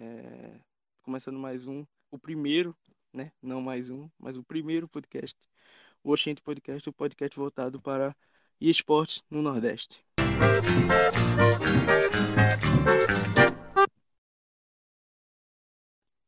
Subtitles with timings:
[0.00, 0.58] é...
[1.02, 2.74] começando mais um, o primeiro,
[3.12, 5.36] né, não mais um, mas o primeiro podcast,
[6.02, 8.16] o Oxente Podcast, o podcast voltado para
[8.60, 10.02] esportes no Nordeste.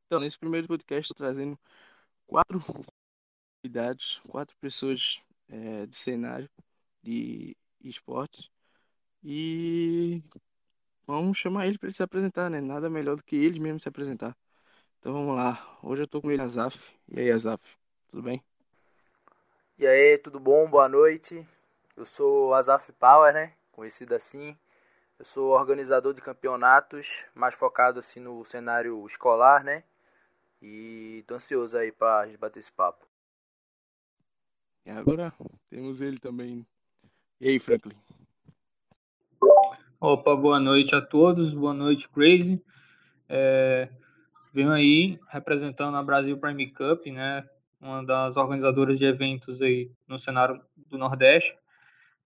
[0.06, 1.58] Então, nesse primeiro podcast, trazendo
[2.27, 2.62] quatro
[3.62, 6.50] convidados, quatro pessoas é, de cenário
[7.02, 8.50] de esportes
[9.24, 10.22] e
[11.06, 12.61] vamos chamar ele para ele se apresentar, né?
[12.61, 14.37] Nada melhor do que ele mesmo se apresentar.
[14.98, 15.78] Então vamos lá.
[15.83, 16.95] Hoje eu tô com ele, Azaf.
[17.09, 17.77] E aí, Azaf,
[18.11, 18.42] tudo bem?
[19.78, 20.69] E aí, tudo bom?
[20.69, 21.47] Boa noite.
[21.97, 23.52] Eu sou Azaf Power, né?
[23.73, 24.56] Conhecido assim.
[25.19, 29.84] Eu sou organizador de campeonatos, mais focado assim no cenário escolar, né?
[30.61, 33.06] E tô ansioso aí pra gente bater esse papo.
[34.84, 35.33] E agora
[35.69, 36.66] temos ele também.
[37.41, 37.97] E aí, Franklin?
[40.05, 42.61] Opa, boa noite a todos, boa noite, Crazy.
[43.28, 43.89] É,
[44.53, 47.48] venho aí representando a Brasil Prime Cup, né,
[47.81, 51.56] uma das organizadoras de eventos aí no cenário do Nordeste,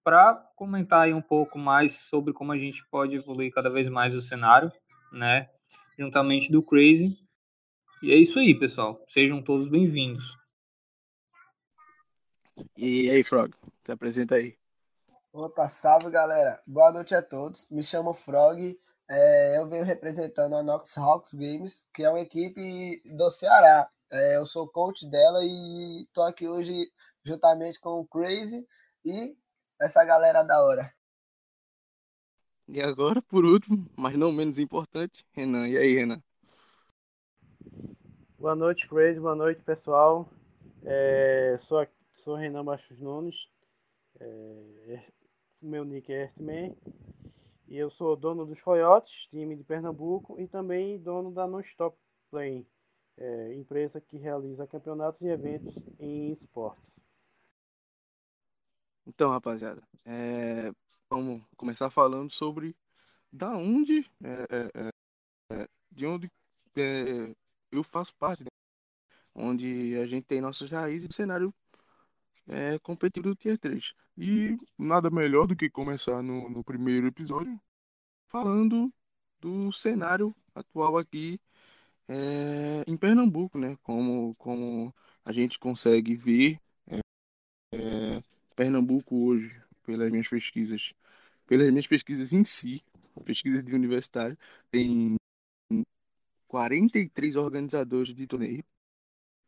[0.03, 4.15] para comentar aí um pouco mais sobre como a gente pode evoluir cada vez mais
[4.15, 4.73] o cenário,
[5.13, 5.51] né,
[5.99, 7.15] juntamente do Crazy.
[8.03, 9.05] E é isso aí, pessoal.
[9.07, 10.35] Sejam todos bem-vindos.
[12.75, 13.53] E aí, Frog,
[13.85, 14.57] se apresenta aí.
[15.39, 17.69] Opa, salve galera, boa noite a todos.
[17.70, 18.75] Me chamo Frog,
[19.06, 23.87] é, eu venho representando a Nox Hawks Games, que é uma equipe do Ceará.
[24.11, 26.91] É, eu sou coach dela e estou aqui hoje
[27.23, 28.67] juntamente com o Crazy
[29.05, 29.37] e
[29.78, 30.91] essa galera da hora.
[32.67, 35.69] E agora, por último, mas não menos importante, Renan.
[35.69, 36.23] E aí, Renan?
[38.38, 39.21] Boa noite, Crazy.
[39.21, 40.31] Boa noite, pessoal.
[40.82, 41.87] É, sou,
[42.25, 43.37] sou Renan Machos Nunes.
[44.19, 45.05] É,
[45.61, 46.77] meu nick é Earthman.
[47.69, 51.99] E eu sou dono dos Coyotes, time de Pernambuco, e também dono da Non-Stop
[52.31, 52.67] Play,
[53.17, 56.94] é, empresa que realiza campeonatos e eventos em esportes.
[59.06, 60.72] Então, rapaziada, é,
[61.11, 62.77] vamos começar falando sobre
[63.33, 64.91] da onde, é, é,
[65.53, 66.31] é de onde
[66.77, 67.34] é,
[67.73, 68.49] eu faço parte, né?
[69.34, 71.53] onde a gente tem nossas raízes de cenário
[72.49, 73.93] é, competitivo do Tier 3.
[74.17, 77.61] E nada melhor do que começar no, no primeiro episódio
[78.29, 78.93] falando
[79.41, 81.41] do cenário atual aqui
[82.09, 83.77] é, em Pernambuco, né?
[83.83, 86.99] Como, como a gente consegue ver é,
[87.73, 88.23] é,
[88.55, 89.55] Pernambuco hoje,
[89.85, 90.95] pelas minhas pesquisas,
[91.47, 92.83] pelas minhas pesquisas em si,
[93.25, 94.39] pesquisas de universitário,
[94.71, 95.17] tem
[96.49, 98.65] 43 organizadores de torneio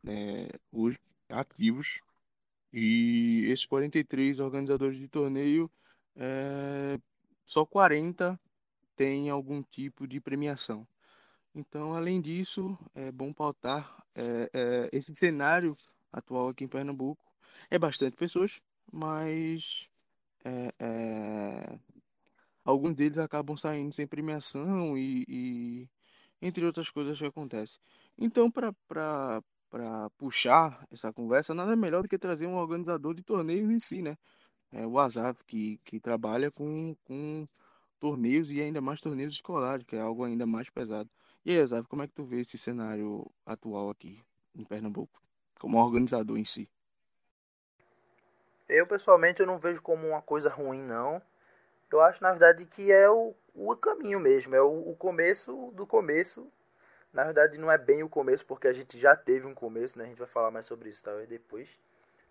[0.03, 0.97] né, hoje
[1.29, 2.01] ativos
[2.71, 5.69] e esses 43 organizadores de torneio,
[6.15, 6.99] é,
[7.45, 8.39] só 40
[8.95, 10.85] têm algum tipo de premiação.
[11.55, 15.75] Então, além disso, é bom pautar é, é, esse cenário
[16.11, 17.23] atual aqui em Pernambuco.
[17.69, 19.87] É bastante pessoas, mas
[22.63, 25.89] alguns deles acabam saindo sem premiação e, e
[26.41, 27.79] entre outras coisas que acontecem.
[28.17, 33.69] Então, para para puxar essa conversa, nada melhor do que trazer um organizador de torneios
[33.69, 34.17] em si, né?
[34.71, 37.47] É, o Azaf, que, que trabalha com, com
[37.99, 41.09] torneios e ainda mais torneios escolares, que é algo ainda mais pesado.
[41.45, 44.21] E aí, como é que tu vê esse cenário atual aqui
[44.55, 45.21] em Pernambuco,
[45.59, 46.69] como organizador em si?
[48.67, 51.21] Eu, pessoalmente, eu não vejo como uma coisa ruim, não.
[51.91, 55.87] Eu acho, na verdade, que é o, o caminho mesmo, é o, o começo do
[55.87, 56.47] começo
[57.11, 60.05] na verdade, não é bem o começo, porque a gente já teve um começo, né?
[60.05, 61.67] A gente vai falar mais sobre isso talvez depois.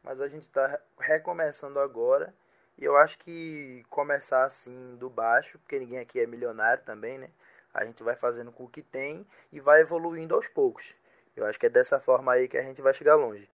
[0.02, 2.32] Mas a gente está recomeçando agora.
[2.76, 7.30] E eu acho que começar assim do baixo, porque ninguém aqui é milionário também, né?
[7.74, 10.94] A gente vai fazendo com o que tem e vai evoluindo aos poucos.
[11.34, 13.48] Eu acho que é dessa forma aí que a gente vai chegar longe.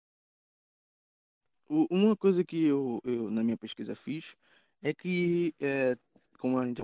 [1.70, 4.36] Uma coisa que eu, eu na minha pesquisa fiz
[4.82, 5.96] é que, é,
[6.38, 6.84] como a gente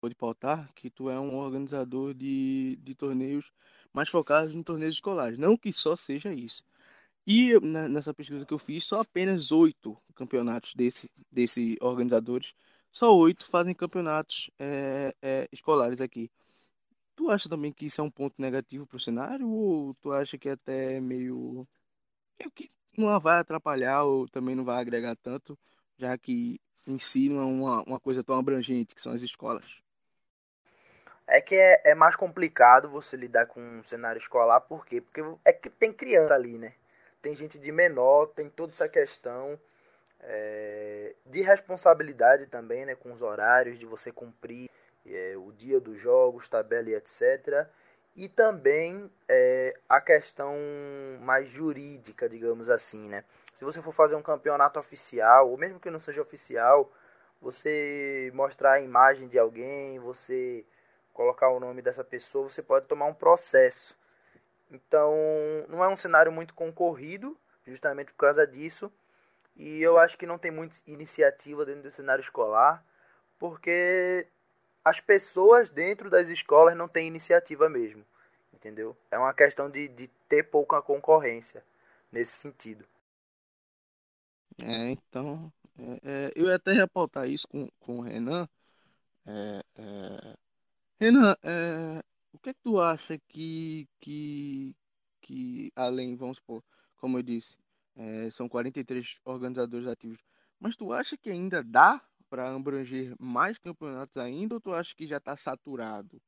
[0.00, 3.50] pode pautar, que tu é um organizador de, de torneios
[3.92, 5.38] mais focados em torneios escolares.
[5.38, 6.64] Não que só seja isso.
[7.26, 12.54] E nessa pesquisa que eu fiz, só apenas oito campeonatos desse, desse organizadores,
[12.90, 16.30] só oito fazem campeonatos é, é, escolares aqui.
[17.14, 20.38] Tu acha também que isso é um ponto negativo para o cenário ou tu acha
[20.38, 21.66] que é até meio
[22.54, 25.58] que não vai atrapalhar ou também não vai agregar tanto,
[25.98, 29.82] já que em si não é uma, uma coisa tão abrangente que são as escolas?
[31.30, 35.02] É que é, é mais complicado você lidar com um cenário escolar, por quê?
[35.02, 36.72] Porque é que tem criança ali, né?
[37.20, 39.60] Tem gente de menor, tem toda essa questão
[40.20, 42.94] é, de responsabilidade também, né?
[42.94, 44.70] Com os horários, de você cumprir
[45.06, 47.66] é, o dia dos jogos, tabela e etc.
[48.16, 50.56] E também é, a questão
[51.20, 53.22] mais jurídica, digamos assim, né?
[53.52, 56.90] Se você for fazer um campeonato oficial, ou mesmo que não seja oficial,
[57.38, 60.64] você mostrar a imagem de alguém, você
[61.18, 63.92] colocar o nome dessa pessoa, você pode tomar um processo.
[64.70, 65.12] Então,
[65.68, 67.36] não é um cenário muito concorrido,
[67.66, 68.88] justamente por causa disso.
[69.56, 72.84] E eu acho que não tem muita iniciativa dentro do cenário escolar,
[73.36, 74.28] porque
[74.84, 78.04] as pessoas dentro das escolas não têm iniciativa mesmo.
[78.54, 78.96] Entendeu?
[79.10, 81.64] É uma questão de, de ter pouca concorrência
[82.12, 82.84] nesse sentido.
[84.62, 88.48] É, então, é, é, eu ia até reportar isso com, com o Renan.
[89.26, 90.47] É, é
[91.00, 92.02] Renan, é,
[92.32, 94.74] o que, é que tu acha que, que,
[95.20, 96.60] que, além, vamos supor,
[96.96, 97.56] como eu disse,
[97.94, 100.18] é, são 43 organizadores ativos,
[100.58, 105.06] mas tu acha que ainda dá para abranger mais campeonatos ainda ou tu acha que
[105.06, 106.20] já está saturado?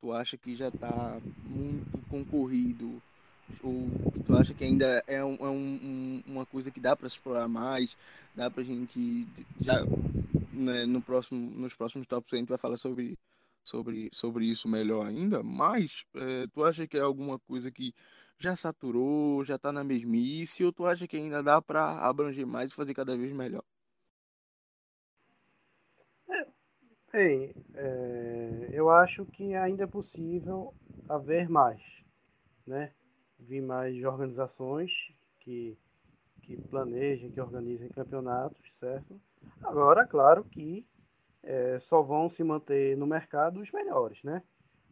[0.00, 3.02] Tu acha que já está muito concorrido?
[3.62, 3.88] Ou
[4.26, 7.96] tu acha que ainda é, um, é um, uma coisa que dá para explorar mais?
[8.34, 9.26] Dá para a gente
[9.58, 9.82] já
[10.52, 13.18] né, no próximo, nos próximos top 100 a gente vai falar sobre
[13.68, 17.92] sobre, sobre isso melhor ainda, mas é, tu acha que é alguma coisa que
[18.38, 22.72] já saturou, já está na mesmice, ou tu acha que ainda dá para abranger mais
[22.72, 23.62] e fazer cada vez melhor?
[27.12, 30.72] Bem, é, eu acho que ainda é possível
[31.08, 31.80] haver mais,
[32.66, 32.92] né?
[33.40, 34.92] Vir mais organizações
[35.40, 35.76] que,
[36.42, 39.20] que planejem, que organizem campeonatos, certo?
[39.62, 40.86] Agora, claro que
[41.42, 44.42] é, só vão se manter no mercado os melhores, né?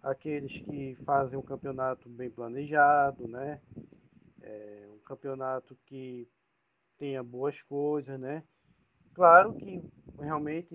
[0.03, 3.61] Aqueles que fazem um campeonato bem planejado, né?
[4.43, 6.29] É, um campeonato que
[6.99, 8.43] tenha boas coisas, né?
[9.15, 9.83] Claro que
[10.19, 10.75] realmente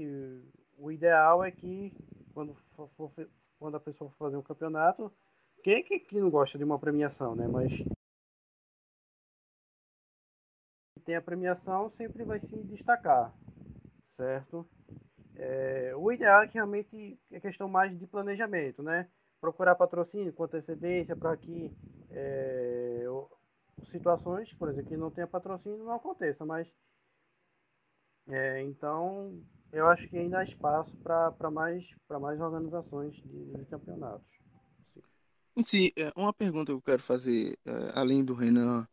[0.77, 1.93] o ideal é que
[2.33, 3.11] quando, for,
[3.59, 5.11] quando a pessoa for fazer um campeonato,
[5.63, 7.47] quem é que, que não gosta de uma premiação, né?
[7.47, 7.71] Mas
[11.05, 13.33] tem a premiação sempre vai se destacar,
[14.17, 14.67] certo?
[15.43, 19.07] É, o ideal é que realmente é questão mais de planejamento, né?
[19.39, 21.71] Procurar patrocínio com antecedência para que
[22.11, 23.03] é,
[23.91, 26.67] situações, por exemplo, que não tenha patrocínio não aconteça, mas
[28.29, 29.41] é, então
[29.73, 34.27] eu acho que ainda há espaço para mais, mais organizações de, de campeonatos.
[35.63, 35.89] Sim.
[35.97, 38.87] É, uma pergunta que eu quero fazer, é, além do Renan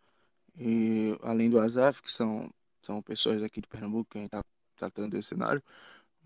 [0.56, 2.50] e além do Azaf, que são,
[2.80, 4.42] são pessoas aqui de Pernambuco que a gente está
[4.76, 5.62] tratando desse cenário,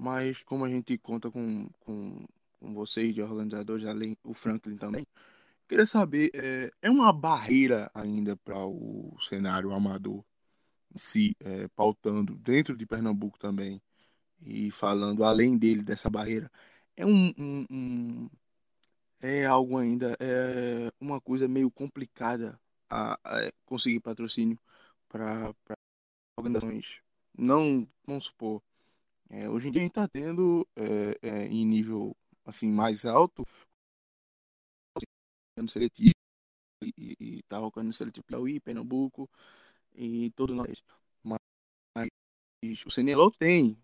[0.03, 2.27] mas como a gente conta com, com,
[2.59, 5.07] com vocês de organizadores, além o Franklin também,
[5.69, 10.25] queria saber, é, é uma barreira ainda para o cenário amador
[10.97, 13.81] se é, pautando dentro de Pernambuco também
[14.41, 16.51] e falando além dele dessa barreira,
[16.97, 18.31] é um, um, um
[19.21, 22.61] é algo ainda, é uma coisa meio complicada
[22.91, 24.59] a, a conseguir patrocínio
[25.09, 25.55] para
[26.37, 27.01] organizações.
[27.39, 28.61] Não, vamos supor,
[29.33, 33.47] é, hoje em dia a gente está tendo é, é, em nível assim mais alto
[35.67, 36.13] seletivo
[36.99, 39.31] e está rocando seletivo Piauí, Pernambuco
[39.95, 40.83] e todo nós.
[41.23, 41.39] Mas,
[41.97, 42.09] mas
[42.85, 43.79] o CNLO tem,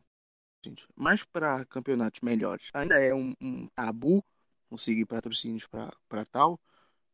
[0.62, 4.22] gente, mas para campeonatos melhores ainda é um, um tabu
[4.68, 6.60] conseguir patrocínios para tal.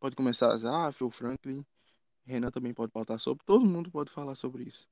[0.00, 1.64] Pode começar a Zaf, o Franklin,
[2.24, 4.88] Renan também pode pautar sobre, todo mundo pode falar sobre isso.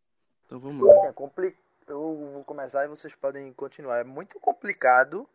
[0.47, 0.95] Então vamos lá.
[0.95, 3.99] Assim, é complicado eu vou começar e vocês podem continuar.
[3.99, 5.29] É muito complicado.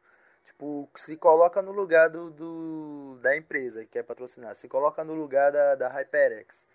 [0.45, 4.55] Tipo, se coloca no lugar do, do da empresa que quer patrocinar.
[4.55, 6.65] Se coloca no lugar da, da HyperX.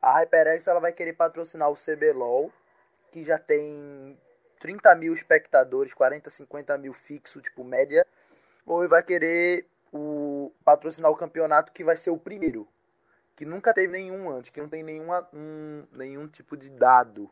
[0.00, 2.52] A HyperX ela vai querer patrocinar o CBLOL,
[3.10, 4.18] que já tem
[4.60, 8.06] 30 mil espectadores, 40, 50 mil fixo, tipo média.
[8.66, 12.66] Ou vai querer o, patrocinar o campeonato que vai ser o primeiro.
[13.36, 17.30] Que nunca teve nenhum antes, que não tem nenhuma, um, nenhum tipo de dado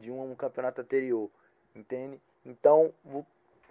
[0.00, 1.30] de um, campeonato anterior,
[1.74, 2.20] entende?
[2.44, 2.92] Então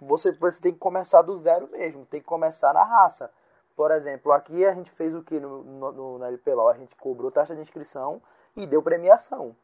[0.00, 3.30] você, você tem que começar do zero mesmo, tem que começar na raça.
[3.76, 6.68] Por exemplo, aqui a gente fez o que no, no, no, na LPLO?
[6.68, 8.22] A gente cobrou taxa de inscrição
[8.56, 9.54] e deu premiação.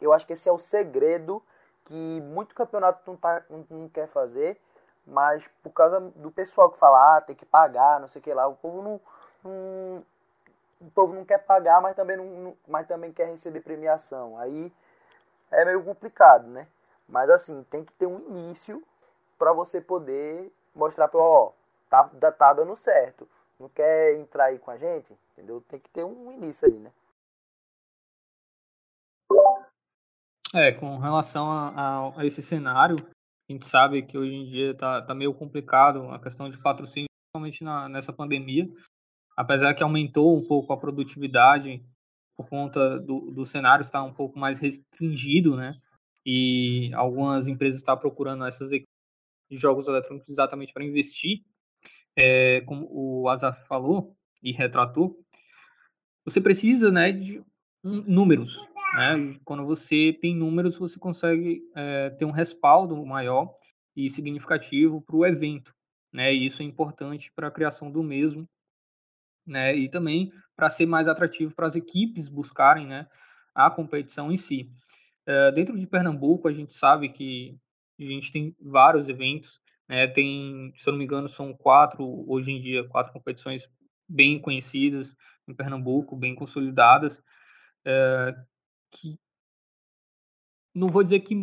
[0.00, 1.42] Eu acho que esse é o segredo
[1.84, 4.60] que muito campeonato não, tá, não, não quer fazer,
[5.06, 8.34] mas por causa do pessoal que fala, ah, tem que pagar, não sei o que
[8.34, 9.00] lá, o povo não,
[9.44, 10.04] não
[10.80, 14.38] o povo não quer pagar, mas também não, mas também quer receber premiação.
[14.38, 14.72] Aí
[15.50, 16.66] é meio complicado, né?
[17.08, 18.82] Mas assim, tem que ter um início
[19.38, 21.52] para você poder mostrar para, ó,
[21.88, 23.28] tá, tá dando certo.
[23.58, 25.16] Não quer entrar aí com a gente?
[25.32, 25.62] Entendeu?
[25.68, 26.92] Tem que ter um início aí, né?
[30.54, 32.96] É, com relação a, a, esse cenário,
[33.48, 37.08] A gente sabe que hoje em dia está tá meio complicado a questão de patrocínio,
[37.32, 38.66] principalmente na, nessa pandemia.
[39.36, 41.84] Apesar que aumentou um pouco a produtividade
[42.36, 45.78] por conta do, do cenário estar um pouco mais restringido, né?
[46.24, 48.92] E algumas empresas estão procurando essas equipes
[49.50, 51.42] de jogos eletrônicos exatamente para investir.
[52.16, 55.18] É, como o Azaf falou e retratou,
[56.24, 57.42] você precisa né, de
[57.82, 58.58] números.
[58.94, 59.38] Né?
[59.44, 63.54] Quando você tem números, você consegue é, ter um respaldo maior
[63.94, 65.72] e significativo para o evento.
[66.12, 66.34] Né?
[66.34, 68.48] E isso é importante para a criação do mesmo
[69.46, 69.74] né?
[69.76, 73.06] E também para ser mais atrativo para as equipes buscarem, né,
[73.54, 74.70] a competição em si.
[75.28, 77.58] Uh, dentro de Pernambuco, a gente sabe que
[77.98, 80.06] a gente tem vários eventos, né?
[80.06, 83.68] Tem, se eu não me engano, são quatro hoje em dia, quatro competições
[84.08, 85.16] bem conhecidas
[85.48, 88.46] em Pernambuco, bem consolidadas, uh,
[88.90, 89.18] que
[90.74, 91.34] não vou dizer que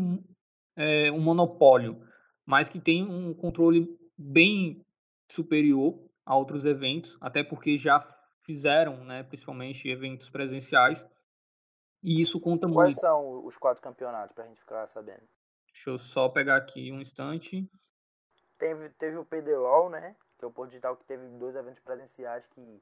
[0.76, 2.02] é um monopólio,
[2.46, 4.86] mas que tem um controle bem
[5.30, 8.00] superior a outros eventos, até porque já
[8.44, 11.06] fizeram, né, principalmente eventos presenciais,
[12.02, 13.00] e isso conta Quais muito.
[13.00, 15.24] Quais são os quatro campeonatos, para a gente ficar sabendo?
[15.72, 17.70] Deixa eu só pegar aqui um instante.
[18.58, 22.46] Teve, teve o PDOL, né, que é o Porto Digital, que teve dois eventos presenciais
[22.48, 22.82] que,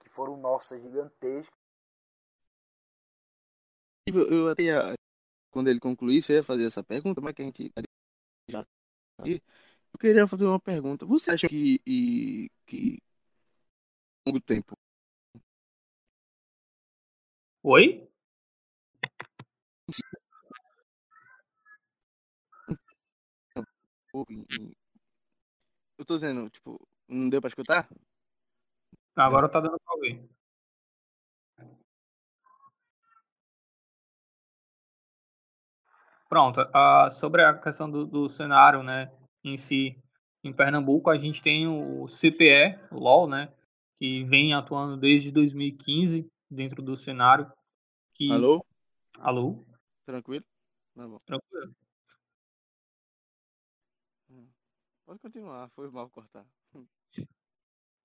[0.00, 1.58] que foram, nossa, gigantescos.
[4.06, 4.64] Eu, eu até,
[5.50, 7.72] quando ele concluir, você ia fazer essa pergunta, mas que a gente
[8.48, 8.66] já
[9.92, 11.04] eu queria fazer uma pergunta.
[11.06, 13.02] Você acha que, que, que
[14.26, 14.76] longo tempo?
[17.62, 18.08] Oi?
[25.98, 27.88] Eu tô dizendo, tipo, não deu pra escutar?
[29.16, 30.28] Agora tá dando pra ouvir.
[36.28, 36.60] Pronto.
[36.60, 39.10] Uh, sobre a questão do, do cenário, né?
[39.44, 39.96] em si.
[40.42, 43.52] Em Pernambuco, a gente tem o CPE, o LOL, né?
[43.98, 47.50] Que vem atuando desde 2015 dentro do cenário.
[48.14, 48.30] Que...
[48.30, 48.64] Alô?
[49.18, 49.64] Alô?
[50.04, 50.44] Tranquilo?
[50.94, 51.18] Tá bom.
[51.24, 51.74] Tranquilo.
[54.30, 54.48] Hum.
[55.06, 56.46] Pode continuar, foi mal cortar.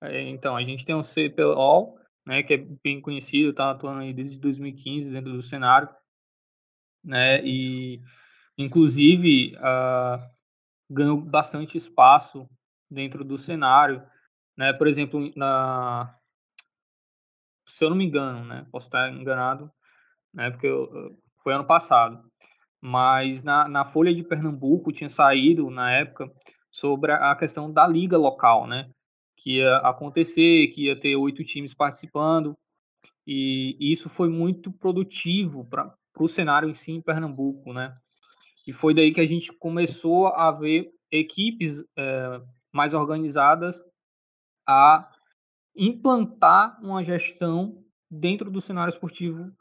[0.02, 4.12] É, então, a gente tem o CPLOL, né, que é bem conhecido, está atuando aí
[4.12, 5.88] desde 2015 dentro do cenário,
[7.02, 8.00] né, e
[8.58, 10.36] inclusive uh,
[10.90, 12.48] ganhou bastante espaço
[12.90, 14.06] dentro do cenário,
[14.56, 14.72] né?
[14.72, 16.16] Por exemplo, na
[17.66, 18.66] se eu não me engano, né?
[18.70, 19.70] Posso estar enganado,
[20.32, 20.50] né?
[20.50, 22.22] Porque eu, foi ano passado,
[22.80, 26.30] mas na, na Folha de Pernambuco tinha saído na época
[26.70, 28.90] sobre a questão da liga local, né?
[29.36, 32.56] Que ia acontecer, que ia ter oito times participando
[33.26, 37.96] e isso foi muito produtivo para o cenário em si em Pernambuco, né?
[38.66, 42.40] E foi daí que a gente começou a ver equipes é,
[42.72, 43.82] mais organizadas
[44.66, 45.08] a
[45.76, 49.52] implantar uma gestão dentro do cenário esportivo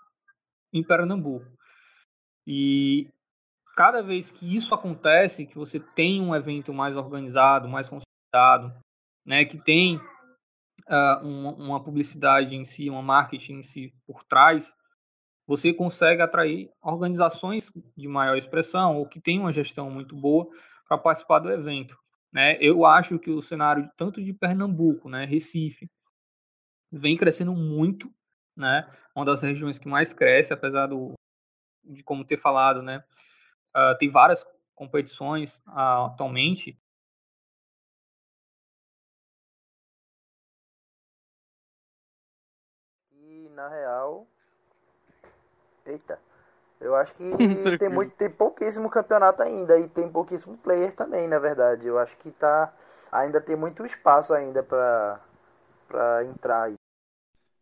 [0.73, 1.45] em Pernambuco.
[2.47, 3.09] E
[3.75, 8.73] cada vez que isso acontece, que você tem um evento mais organizado, mais consolidado,
[9.25, 14.73] né, que tem uh, uma, uma publicidade em si, uma marketing em si por trás,
[15.47, 20.47] você consegue atrair organizações de maior expressão ou que têm uma gestão muito boa
[20.87, 21.97] para participar do evento.
[22.31, 22.57] Né?
[22.59, 25.87] Eu acho que o cenário tanto de Pernambuco, né, Recife,
[26.97, 28.11] vem crescendo muito,
[28.55, 28.89] né?
[29.15, 31.13] Uma das regiões que mais cresce, apesar do,
[31.83, 33.03] de como ter falado, né?
[33.75, 36.77] Uh, tem várias competições uh, atualmente.
[43.11, 44.27] E na real,
[45.85, 46.19] Eita.
[46.79, 47.23] Eu acho que
[47.79, 51.87] tem, muito, tem pouquíssimo campeonato ainda e tem pouquíssimo player também, na verdade.
[51.87, 52.73] Eu acho que tá
[53.11, 55.19] ainda tem muito espaço ainda para
[55.87, 56.75] para entrar aí.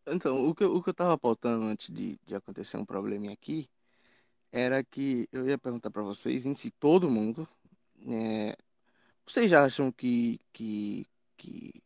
[0.08, 3.70] Então, o que, o que eu tava antes de, de acontecer um probleminha aqui
[4.52, 7.48] era que eu ia perguntar para vocês, em si, todo mundo,
[8.08, 8.58] é,
[9.26, 11.08] vocês já acham que, que,
[11.38, 11.84] que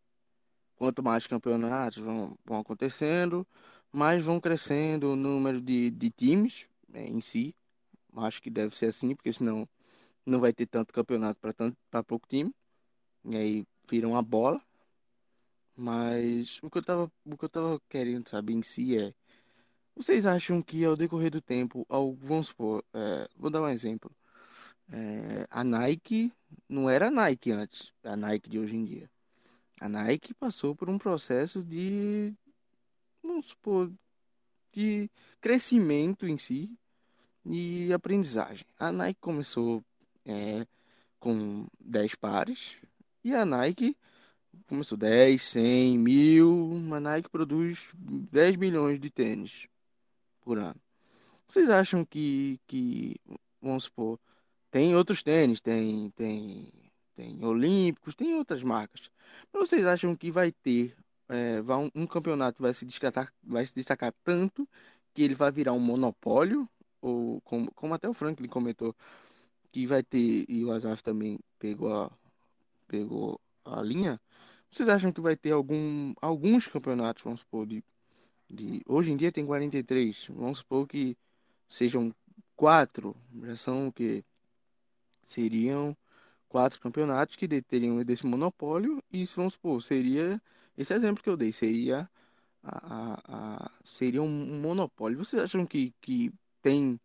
[0.76, 3.48] quanto mais campeonatos vão, vão acontecendo,
[3.92, 7.56] mas vão crescendo o número de, de times né, em si.
[8.18, 9.68] Acho que deve ser assim, porque senão
[10.26, 11.40] não vai ter tanto campeonato
[11.90, 12.54] para pouco time.
[13.26, 14.62] E aí vira uma bola.
[15.78, 19.14] Mas o que eu tava, o que eu tava querendo saber em si é.
[19.96, 24.12] Vocês acham que ao decorrer do tempo, ao, vamos supor, é, vou dar um exemplo.
[24.92, 26.32] É, a Nike
[26.68, 29.10] não era a Nike antes, a Nike de hoje em dia.
[29.80, 32.34] A Nike passou por um processo de
[33.22, 33.92] vamos supor,
[34.74, 36.78] de crescimento em si
[37.46, 38.66] e aprendizagem.
[38.80, 39.84] A Nike começou
[40.26, 40.66] é,
[41.20, 42.78] com 10 pares.
[43.24, 43.98] E a Nike
[44.68, 46.94] começou 10, 100, mil.
[46.94, 49.68] A Nike produz 10 milhões de tênis
[50.42, 50.80] por ano.
[51.48, 53.16] Vocês acham que, que
[53.62, 54.20] vamos supor,
[54.72, 56.72] tem outros tênis, tem, tem,
[57.16, 59.10] tem Olímpicos, tem outras marcas.
[59.54, 60.96] Mas vocês acham que vai ter
[61.30, 64.68] é, vai um, um, campeonato vai se destacar, vai se destacar tanto
[65.14, 66.70] que ele vai virar um monopólio?
[67.02, 68.96] Ou como, como até o Franklin comentou,
[69.72, 72.12] que vai ter, e o Azaf também pegou a,
[72.88, 74.20] pegou a linha.
[74.70, 77.84] Vocês acham que vai ter algum, alguns campeonatos, vamos supor, de,
[78.50, 78.82] de.
[78.88, 80.28] Hoje em dia tem 43.
[80.30, 81.18] Vamos supor que
[81.68, 82.14] sejam
[82.56, 83.16] quatro.
[83.44, 84.24] Já são o que?
[85.24, 85.96] Seriam
[86.50, 89.04] quatro campeonatos que teriam desse monopólio.
[89.12, 90.42] E vamos supor, seria.
[90.78, 92.10] Esse exemplo que eu dei seria.
[92.64, 95.18] A, a, a, seria um monopólio.
[95.18, 96.32] Vocês acham que, que
[96.62, 97.00] tem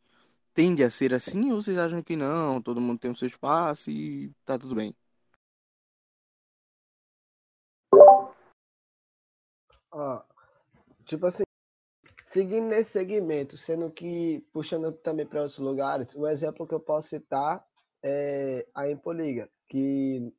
[0.55, 3.91] tende a ser assim ou vocês acham que não, todo mundo tem o seu espaço
[3.91, 4.95] e tá tudo bem?
[9.93, 10.23] Ó,
[11.05, 11.45] tipo assim,
[12.23, 17.09] seguindo nesse segmento, sendo que puxando também para outros lugares, um exemplo que eu posso
[17.09, 17.65] citar
[18.03, 20.33] é a Empoliga, que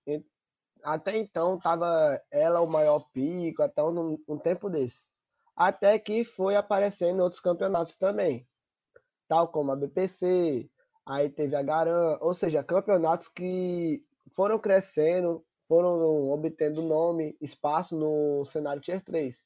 [0.83, 5.11] até então tava ela o maior pico, até um, um tempo desse.
[5.55, 8.47] Até que foi aparecendo outros campeonatos também
[9.33, 10.69] tal como a BPC,
[11.05, 18.43] aí teve a Garan, ou seja, campeonatos que foram crescendo, foram obtendo nome, espaço no
[18.45, 19.43] cenário Tier 3.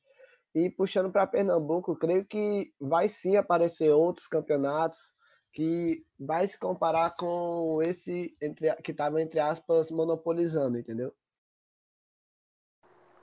[0.55, 5.13] E puxando para Pernambuco, creio que vai sim aparecer outros campeonatos
[5.53, 11.13] que vai se comparar com esse entre, que estava, entre aspas, monopolizando, entendeu?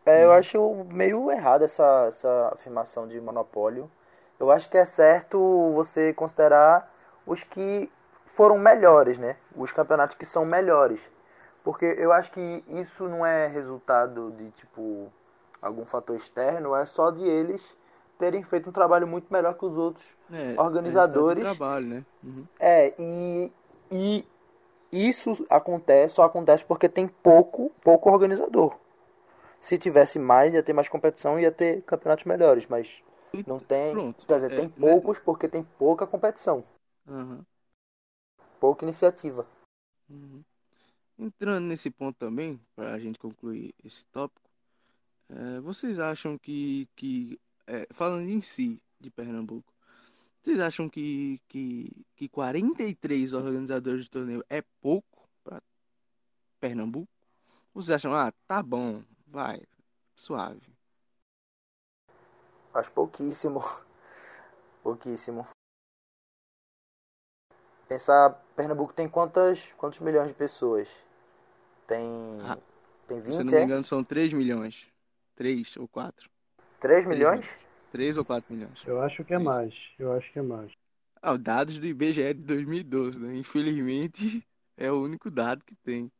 [0.06, 3.90] É, eu acho meio errado essa, essa afirmação de monopólio
[4.38, 5.38] eu acho que é certo
[5.74, 6.92] você considerar
[7.26, 7.90] os que
[8.26, 9.36] foram melhores, né?
[9.54, 11.00] Os campeonatos que são melhores.
[11.64, 15.10] Porque eu acho que isso não é resultado de, tipo,
[15.62, 17.62] algum fator externo, é só de eles
[18.18, 21.42] terem feito um trabalho muito melhor que os outros é, organizadores.
[21.42, 22.06] É trabalho, né?
[22.22, 22.46] Uhum.
[22.60, 23.50] É, e,
[23.90, 24.26] e
[24.92, 28.76] isso acontece, só acontece porque tem pouco, pouco organizador.
[29.58, 33.02] Se tivesse mais, ia ter mais competição, ia ter campeonatos melhores, mas
[33.46, 33.92] não tem.
[33.92, 34.26] Pronto.
[34.26, 34.72] Quer dizer, é, tem né?
[34.78, 35.22] poucos né?
[35.24, 36.62] porque tem pouca competição.
[37.08, 37.42] Uhum.
[38.60, 39.46] Pouca iniciativa.
[40.10, 40.44] Uhum.
[41.18, 44.50] Entrando nesse ponto também, para a gente concluir esse tópico,
[45.28, 49.72] é, vocês acham que, que é, falando em si, de Pernambuco,
[50.42, 55.62] vocês acham que, que, que 43 organizadores de torneio é pouco para
[56.60, 57.08] Pernambuco?
[57.72, 59.62] Vocês acham, ah, tá bom, vai,
[60.14, 60.74] suave?
[62.74, 63.62] Acho pouquíssimo.
[64.82, 65.46] pouquíssimo.
[67.88, 70.88] Pensar, Pernambuco tem quantas, quantos milhões de pessoas?
[71.86, 72.38] Tem.
[72.42, 72.58] Ah,
[73.06, 73.62] tem 20, se não me é?
[73.64, 74.86] engano, são 3 milhões.
[75.36, 76.28] 3 ou 4.
[76.80, 77.46] 3 milhões?
[77.90, 78.82] 3 ou 4 milhões.
[78.86, 79.74] Eu acho que é mais.
[79.98, 80.72] Eu acho que é mais.
[81.22, 83.36] Ah, dados do IBGE de 2012, né?
[83.36, 86.10] Infelizmente, é o único dado que tem.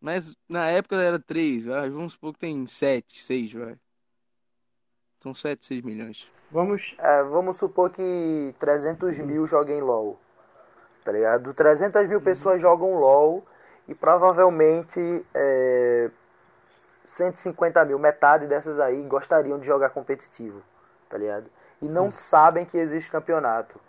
[0.00, 1.90] Mas na época era 3, vai.
[1.90, 3.76] vamos supor que tem 7, 6, vai.
[5.20, 6.28] São 7, 6 milhões.
[6.50, 6.94] Vamos.
[6.98, 10.18] É, vamos supor que 300 mil joguem LOL.
[11.04, 11.52] Tá ligado?
[11.54, 12.24] 300 mil uhum.
[12.24, 13.44] pessoas jogam LOL
[13.88, 16.10] e provavelmente é,
[17.06, 20.62] 150 mil, metade dessas aí, gostariam de jogar competitivo.
[21.08, 21.46] Tá ligado?
[21.80, 22.12] E não uhum.
[22.12, 23.80] sabem que existe campeonato.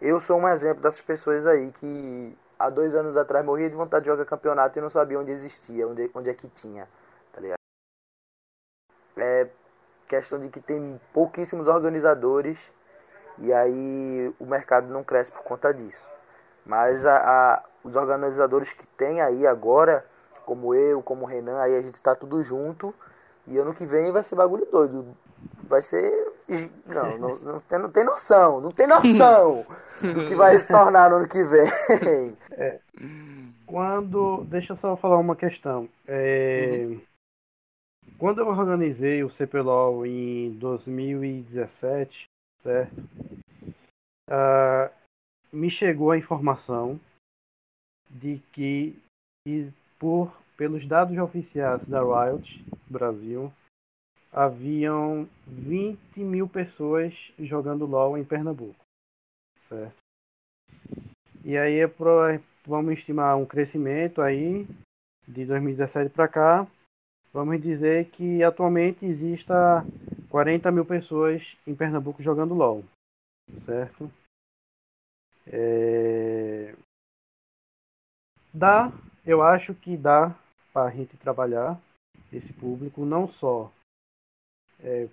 [0.00, 4.04] Eu sou um exemplo dessas pessoas aí que há dois anos atrás morria de vontade
[4.04, 6.88] de jogar campeonato e não sabia onde existia, onde, onde é que tinha.
[7.32, 7.56] Tá ligado?
[9.16, 9.48] É,
[10.06, 12.58] questão de que tem pouquíssimos organizadores
[13.38, 16.15] e aí o mercado não cresce por conta disso.
[16.66, 20.04] Mas a, a, os organizadores que tem aí agora,
[20.44, 22.92] como eu, como o Renan, aí a gente está tudo junto
[23.46, 25.16] e ano que vem vai ser bagulho doido.
[25.68, 26.32] Vai ser.
[26.86, 29.66] Não, não, não, tem, não tem noção, não tem noção
[30.02, 31.66] do que vai se tornar no ano que vem.
[32.58, 32.80] É.
[33.66, 34.44] Quando.
[34.44, 35.88] Deixa eu só falar uma questão.
[36.06, 36.96] É.
[38.18, 42.24] Quando eu organizei o CPLOL em 2017,
[42.62, 42.94] certo?
[44.28, 44.90] Uh,
[45.52, 47.00] me chegou a informação
[48.10, 48.98] de que,
[49.98, 53.52] por pelos dados oficiais da Riot Brasil,
[54.32, 58.84] haviam 20 mil pessoas jogando LoL em Pernambuco,
[59.68, 59.96] certo?
[61.44, 64.66] E aí é pro, vamos estimar um crescimento aí
[65.28, 66.66] de 2017 para cá
[67.36, 69.84] vamos dizer que atualmente exista
[70.30, 72.82] 40 mil pessoas em Pernambuco jogando LOL,
[73.66, 74.10] certo?
[75.46, 76.74] É...
[78.52, 78.92] Dá
[79.26, 80.30] eu acho que dá
[80.72, 81.80] para a gente trabalhar
[82.32, 83.72] esse público, não só
[84.80, 85.08] é,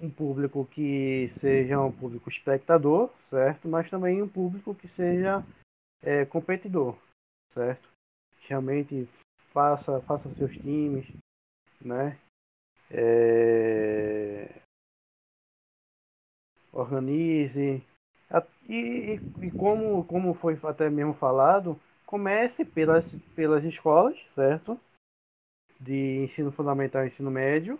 [0.00, 3.68] um público que seja um público espectador, certo?
[3.68, 5.44] Mas também um público que seja
[6.02, 6.98] é, competidor,
[7.54, 7.88] certo?
[8.48, 9.08] Realmente
[9.52, 11.06] faça, faça seus times,
[11.80, 12.18] né?
[12.90, 14.60] É...
[16.72, 17.82] Organize.
[18.68, 24.78] E, e, como, como foi até mesmo falado, comece pelas, pelas escolas, certo?
[25.80, 27.78] De ensino fundamental e ensino médio,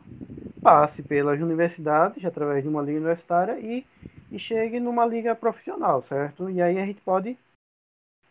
[0.62, 3.84] passe pelas universidades através de uma liga universitária e,
[4.30, 6.48] e chegue numa liga profissional, certo?
[6.48, 7.36] E aí a gente pode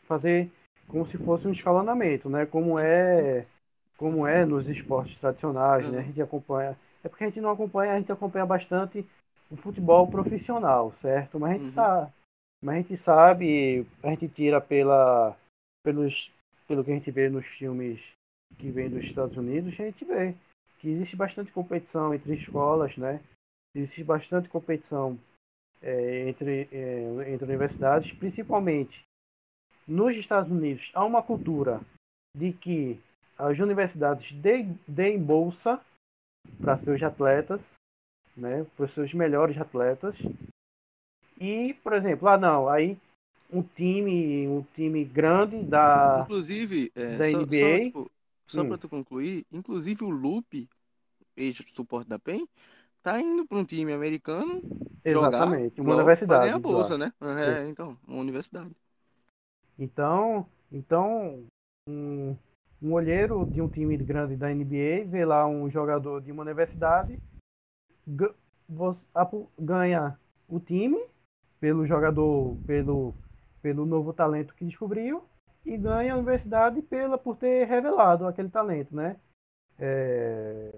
[0.07, 0.49] fazer
[0.87, 2.45] como se fosse um escalonamento, né?
[2.45, 3.45] Como é
[3.97, 5.99] como é nos esportes tradicionais, né?
[5.99, 6.77] A gente acompanha.
[7.03, 9.05] É porque a gente não acompanha, a gente acompanha bastante
[9.49, 11.39] o futebol profissional, certo?
[11.39, 11.73] Mas a gente uhum.
[11.73, 12.11] sabe,
[12.61, 15.35] mas a gente sabe, a gente tira pela
[15.83, 16.31] pelos
[16.67, 18.01] pelo que a gente vê nos filmes
[18.57, 20.33] que vêm dos Estados Unidos, a gente vê
[20.79, 23.21] que existe bastante competição entre escolas, né?
[23.75, 25.17] Existe bastante competição
[25.81, 29.03] é, entre, é, entre universidades, principalmente
[29.87, 30.89] nos Estados Unidos.
[30.93, 31.81] Há uma cultura
[32.35, 32.99] de que
[33.37, 35.79] as universidades deem, deem bolsa
[36.59, 37.61] para seus atletas,
[38.35, 40.15] né, para os seus melhores atletas.
[41.39, 42.97] E, por exemplo, ah não, aí
[43.51, 47.59] um time, um time grande da inclusive é, da só, NBA.
[47.59, 48.11] Só, tipo,
[48.47, 48.67] só hum.
[48.67, 50.69] para tu concluir, inclusive o Lupe,
[51.35, 52.47] ex-suporte da PEN,
[53.03, 54.61] tá indo para um time americano
[55.03, 56.45] Exatamente, jogar, uma universidade.
[56.45, 57.13] Ganhar bolsa, né?
[57.21, 58.75] É, então, uma universidade.
[59.77, 61.43] Então, então
[61.87, 62.35] um,
[62.81, 67.19] um olheiro de um time grande da NBA vê lá um jogador de uma universidade
[69.59, 71.03] ganha o time
[71.59, 73.13] pelo jogador, pelo,
[73.61, 75.23] pelo novo talento que descobriu
[75.65, 79.17] e ganha a universidade pela por ter revelado aquele talento, né?
[79.79, 80.71] É...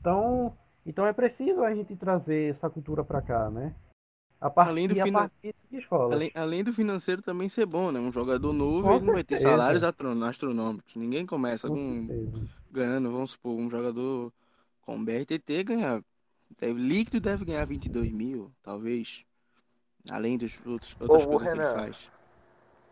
[0.00, 3.74] Então, então é preciso a gente trazer essa cultura para cá, né?
[4.40, 5.30] A partir, além do finan...
[6.10, 8.00] além, além, do financeiro também ser bom, né?
[8.00, 10.96] Um jogador novo com ele não vai ter salários astronômicos.
[10.96, 14.32] Ninguém começa com, com ganhando, vamos supor, um jogador
[14.80, 16.04] com BRTT ganha.
[16.60, 19.24] Deve, líquido deve ganhar 22 mil, talvez.
[20.10, 22.10] Além dos outros, outras Ô, coisas Renan, que ele faz.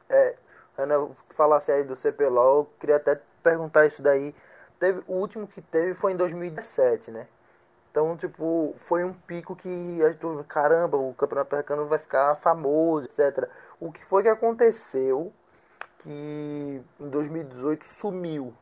[0.09, 0.37] É,
[0.77, 4.35] Renan, falasse aí do CPLOL, eu queria até perguntar isso daí.
[4.79, 7.27] Teve, o último que teve foi em 2017, né?
[7.91, 9.69] Então, tipo, foi um pico que
[10.03, 13.49] a gente, caramba, o Campeonato Americano vai ficar famoso, etc.
[13.81, 15.33] O que foi que aconteceu
[15.99, 18.55] que em 2018 sumiu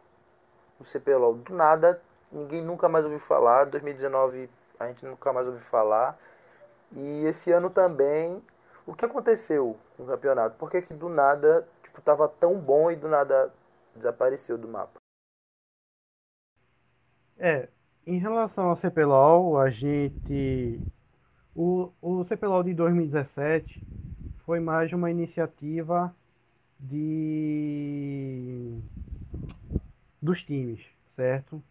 [0.81, 1.35] o CPLOL?
[1.35, 2.01] Do nada,
[2.33, 3.67] ninguém nunca mais ouviu falar.
[3.67, 6.19] 2019 a gente nunca mais ouviu falar.
[6.93, 8.43] E esse ano também,
[8.87, 10.57] o que aconteceu com o campeonato?
[10.57, 13.53] Por que, que do nada, tipo, tava tão bom e do nada
[13.95, 14.99] desapareceu do mapa?
[17.39, 17.69] É,
[18.07, 20.81] em relação ao CPLOL, a gente.
[21.55, 23.83] O, o CPLOL de 2017
[24.45, 26.15] foi mais uma iniciativa
[26.79, 28.81] de
[30.23, 30.81] dos times,
[31.17, 31.63] certo?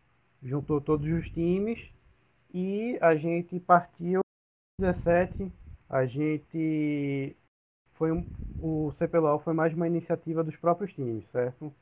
[0.43, 1.79] Juntou todos os times
[2.53, 4.21] e a gente partiu
[4.79, 5.51] 2017,
[5.89, 7.35] a gente
[7.93, 8.11] foi
[8.59, 11.73] o CPLOL foi mais uma iniciativa dos próprios times, certo?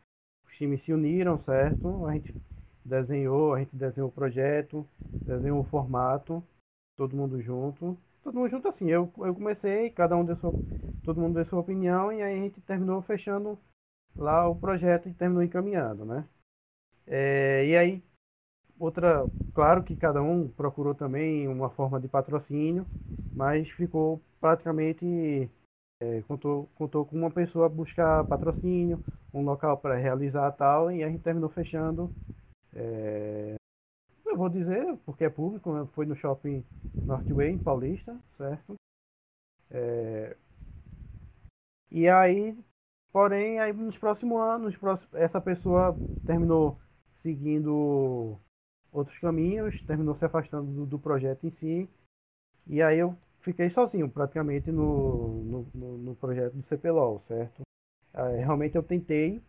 [0.46, 2.06] Os times se uniram, certo?
[2.06, 2.36] A gente
[2.84, 4.88] desenhou, a gente desenhou o projeto,
[5.26, 6.44] desenhou o formato,
[6.96, 7.98] todo mundo junto.
[8.24, 10.54] Todo mundo junto assim, eu, eu comecei, cada um deu sua,
[11.04, 13.58] todo mundo deu sua opinião e aí a gente terminou fechando
[14.18, 16.28] lá o projeto e terminou encaminhando, né?
[17.08, 18.04] É, e aí,
[18.80, 22.86] outra, claro que cada um procurou também uma forma de patrocínio,
[23.36, 25.50] mas ficou praticamente
[26.02, 31.10] é, contou, contou com uma pessoa buscar patrocínio, um local para realizar tal, e a
[31.10, 32.12] gente terminou fechando
[32.76, 33.56] é...
[34.26, 35.88] Eu vou dizer, porque é público, né?
[35.94, 36.64] foi no shopping
[37.06, 38.76] Northway, em Paulista, certo?
[39.72, 40.36] É...
[41.90, 42.58] E aí,
[43.12, 44.76] porém, aí nos próximos anos,
[45.14, 46.78] essa pessoa terminou
[47.14, 48.38] seguindo
[48.96, 51.90] outros caminhos, terminou se afastando do, do projeto em si.
[52.68, 57.62] E aí eu fiquei sozinho, praticamente, no, no, no, no projeto do CPLOL, certo?
[58.14, 59.42] Realmente eu tentei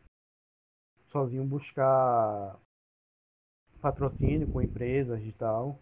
[1.10, 2.58] sozinho buscar
[3.80, 5.78] patrocínio com empresas e tal.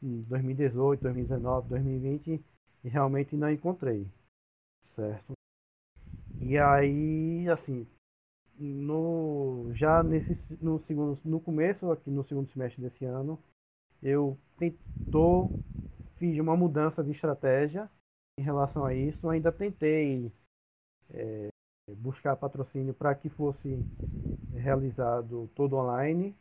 [0.00, 2.44] Em 2018, 2019, 2020
[2.84, 4.06] e realmente não encontrei.
[4.94, 5.32] Certo?
[6.40, 7.86] E aí, assim,
[8.58, 13.38] no já nesse no segundo no começo aqui no segundo semestre desse ano,
[14.02, 15.50] eu tentou
[16.18, 17.88] fiz uma mudança de estratégia
[18.38, 20.30] em relação a isso, ainda tentei
[21.10, 21.48] é,
[21.96, 23.78] buscar patrocínio para que fosse
[24.52, 26.34] realizado todo online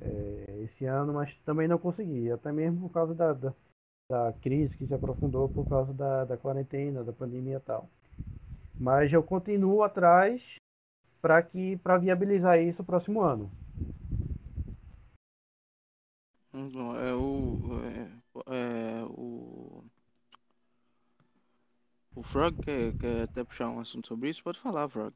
[0.00, 3.54] é, esse ano, mas também não consegui, até mesmo por causa da, da,
[4.10, 7.88] da crise que se aprofundou por causa da, da quarentena, da pandemia e tal.
[8.78, 10.42] Mas eu continuo atrás
[11.20, 13.50] para que para viabilizar isso no próximo ano.
[16.52, 18.10] É o, é,
[18.54, 19.82] é, o,
[22.14, 24.44] o Frog quer, quer até puxar um assunto sobre isso?
[24.44, 25.12] Pode falar, Frog.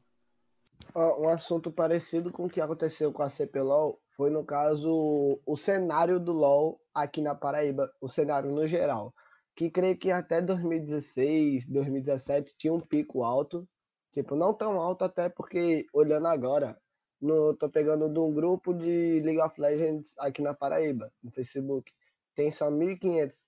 [0.95, 6.19] Um assunto parecido com o que aconteceu com a CPLOL foi, no caso, o cenário
[6.19, 9.13] do LoL aqui na Paraíba, o cenário no geral.
[9.59, 13.67] Que creio que até 2016, 2017 tinha um pico alto.
[14.09, 16.79] Tipo, não tão alto até porque, olhando agora,
[17.19, 21.91] no, tô pegando de um grupo de League of Legends aqui na Paraíba, no Facebook.
[22.33, 23.47] Tem só 1.500.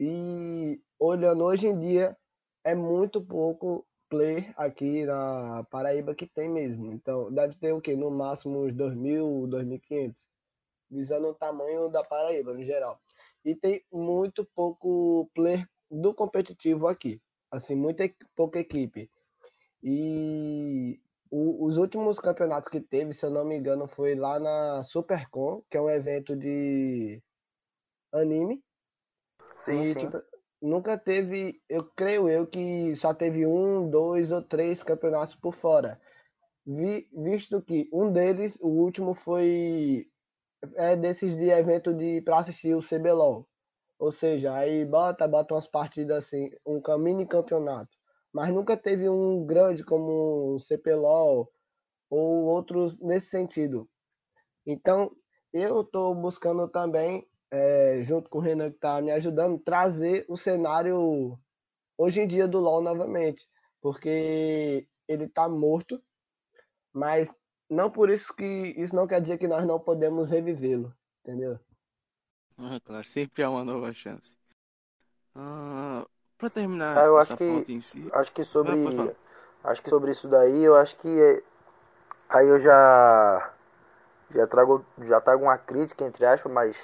[0.00, 2.16] E olhando hoje em dia,
[2.64, 6.90] é muito pouco player aqui na Paraíba que tem mesmo.
[6.94, 7.94] Então, deve ter o quê?
[7.94, 10.14] No máximo uns 2.000, 2.500.
[10.90, 12.98] Visando o tamanho da Paraíba, no geral.
[13.44, 17.20] E tem muito pouco player do competitivo aqui.
[17.50, 19.10] Assim, muita pouca equipe.
[19.82, 21.00] E
[21.30, 25.62] o, os últimos campeonatos que teve, se eu não me engano, foi lá na Supercon,
[25.68, 27.22] que é um evento de
[28.12, 28.62] anime.
[29.58, 30.00] Sim, e, sim.
[30.00, 30.22] Tipo,
[30.60, 36.00] nunca teve, eu creio eu que só teve um, dois ou três campeonatos por fora.
[36.64, 40.08] Vi, visto que um deles, o último foi
[40.76, 43.48] é desses de evento de para assistir o CBLOL.
[43.98, 47.96] Ou seja, aí bota, bota umas partidas assim, um mini campeonato
[48.32, 51.52] mas nunca teve um grande como o CPLOL
[52.08, 53.88] ou outros nesse sentido.
[54.66, 55.14] Então,
[55.52, 60.36] eu estou buscando também, é, junto com o Renan que está me ajudando, trazer o
[60.36, 61.38] cenário
[61.98, 63.46] hoje em dia do LoL novamente,
[63.82, 66.02] porque ele está morto,
[66.92, 67.32] mas
[67.72, 68.44] não por isso que
[68.78, 71.58] isso não quer dizer que nós não podemos revivê-lo, entendeu?
[72.58, 74.36] Ah, claro, sempre há uma nova chance.
[75.34, 76.06] Ah,
[76.38, 78.12] Pra terminar Ah, eu essa acho que si.
[78.12, 79.12] acho que sobre Ah,
[79.64, 81.42] acho que sobre isso daí, eu acho que é-
[82.30, 83.52] aí eu já
[84.30, 86.76] já trago já trago uma crítica entre aspas, mas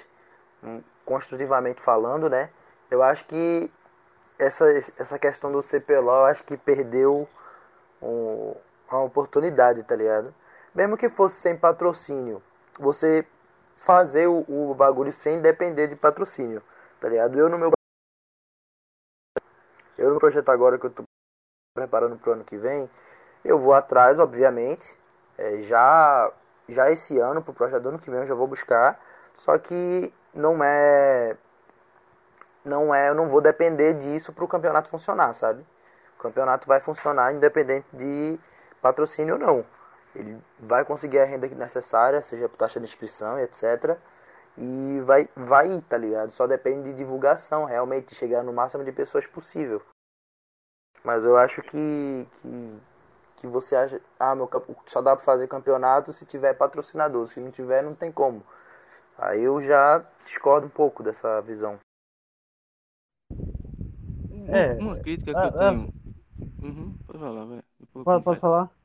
[0.63, 2.49] hum, construtivamente falando, né?
[2.91, 3.71] Eu acho que
[4.39, 4.65] essa
[4.97, 7.27] essa questão do CPLOL, eu acho que perdeu
[8.01, 8.55] um,
[8.91, 10.33] uma oportunidade, tá ligado?
[10.79, 12.41] Mesmo que fosse sem patrocínio,
[12.79, 13.27] você
[13.75, 16.63] fazer o, o bagulho sem depender de patrocínio,
[17.01, 17.37] tá ligado?
[17.37, 17.69] Eu no meu
[19.97, 21.03] eu no projeto agora que eu tô
[21.75, 22.89] preparando pro ano que vem,
[23.43, 24.95] eu vou atrás, obviamente.
[25.37, 26.31] É, já
[26.69, 28.97] já esse ano, pro projeto do ano que vem, eu já vou buscar.
[29.35, 31.35] Só que não é.
[32.63, 33.09] Não é.
[33.09, 35.61] Eu não vou depender disso pro campeonato funcionar, sabe?
[36.17, 38.39] O campeonato vai funcionar independente de
[38.81, 39.78] patrocínio ou não.
[40.15, 43.97] Ele vai conseguir a renda necessária, seja por taxa de inscrição e etc.
[44.57, 46.31] E vai, vai ir, tá ligado?
[46.31, 49.81] Só depende de divulgação, realmente, chegar no máximo de pessoas possível.
[51.03, 52.79] Mas eu acho que, que,
[53.37, 54.01] que você acha.
[54.19, 54.49] Ah, meu
[54.85, 57.27] só dá pra fazer campeonato se tiver patrocinador.
[57.27, 58.43] Se não tiver, não tem como.
[59.17, 61.79] Aí eu já discordo um pouco dessa visão.
[64.47, 65.69] É, Uma crítica que ah, eu ah.
[65.71, 65.93] tenho.
[66.61, 68.23] Uhum, pode falar, Posso, completo.
[68.23, 68.78] posso falar?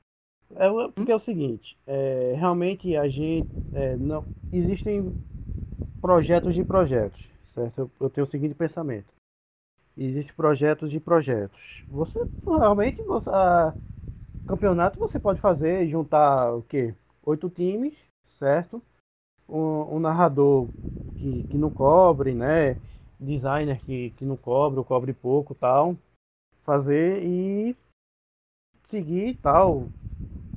[0.56, 5.14] É, porque é o seguinte, é, realmente a gente é, não existem
[6.00, 7.20] projetos de projetos,
[7.54, 7.78] certo?
[7.80, 9.06] Eu, eu tenho o seguinte pensamento:
[9.96, 11.84] existem projetos de projetos.
[11.90, 13.74] Você realmente você, a-
[14.46, 16.94] campeonato você pode fazer juntar o quê?
[17.24, 17.94] Oito times,
[18.38, 18.82] certo?
[19.48, 20.68] Um, um narrador
[21.16, 22.76] que, que não cobre, né?
[23.20, 25.96] Designer que, que não cobre ou cobre pouco, tal.
[26.64, 27.76] Fazer e
[28.86, 29.90] seguir tal,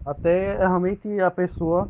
[0.08, 1.90] até realmente a pessoa,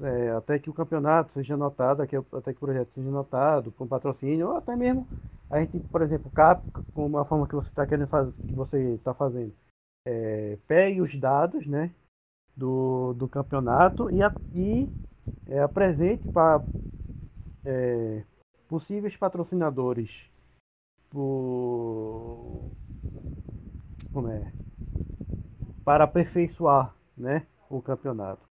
[0.00, 4.50] é, até que o campeonato seja notado, até, que o projeto seja notado, com patrocínio,
[4.50, 5.04] ou até mesmo
[5.50, 6.62] a gente, por exemplo, cap,
[6.94, 9.52] como a forma que você está querendo fazer, que você está fazendo,
[10.06, 11.90] é, pegue os dados, né,
[12.56, 14.88] do, do campeonato e, a, e
[15.48, 16.62] é, apresente para
[17.64, 18.22] é,
[18.68, 20.30] possíveis patrocinadores
[21.10, 22.70] por,
[24.12, 24.52] como é,
[25.84, 28.42] para aperfeiçoar né, o campeonato.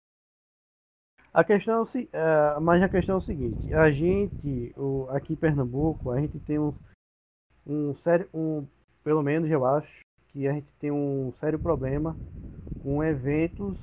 [1.32, 5.36] A questão, é é, mas a questão é o seguinte, a gente, o, aqui em
[5.36, 6.72] Pernambuco, a gente tem um,
[7.66, 8.66] um sério, um,
[9.04, 12.16] pelo menos eu acho, que a gente tem um sério problema
[12.82, 13.78] com eventos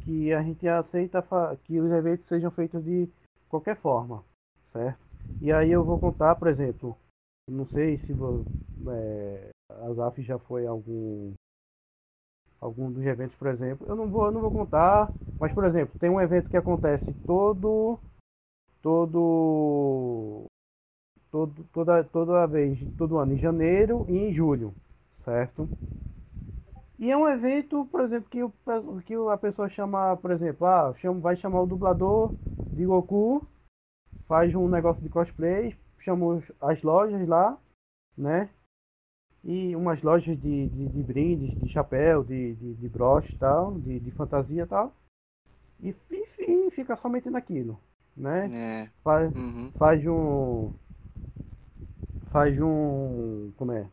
[0.00, 1.22] que a gente aceita
[1.64, 3.08] que os eventos sejam feitos de
[3.48, 4.24] qualquer forma,
[4.66, 4.98] certo?
[5.40, 6.96] E aí eu vou contar, por exemplo,
[7.50, 8.46] não sei se vo-
[8.88, 11.32] é, a ZAF já foi algum
[12.64, 13.86] algum dos eventos, por exemplo.
[13.86, 17.12] Eu não vou, eu não vou contar, mas por exemplo, tem um evento que acontece
[17.26, 17.98] todo
[18.82, 20.46] todo
[21.30, 24.74] todo toda toda vez, todo ano em janeiro e em julho,
[25.24, 25.68] certo?
[26.98, 28.52] E é um evento, por exemplo, que, o,
[29.04, 32.32] que a pessoa chama, por exemplo, ah, chama, vai chamar o dublador
[32.72, 33.42] de Goku,
[34.26, 37.58] faz um negócio de cosplay, chama as lojas lá,
[38.16, 38.48] né?
[39.44, 43.74] E umas lojas de, de, de brindes, de chapéu, de, de, de broche e tal,
[43.78, 44.92] de, de fantasia e tal.
[45.82, 47.78] E enfim, fica somente naquilo,
[48.16, 48.50] né?
[48.50, 48.88] É.
[49.02, 49.70] Faz, Uhum.
[49.78, 50.72] faz um.
[52.32, 53.52] Faz um.
[53.56, 53.86] Como é?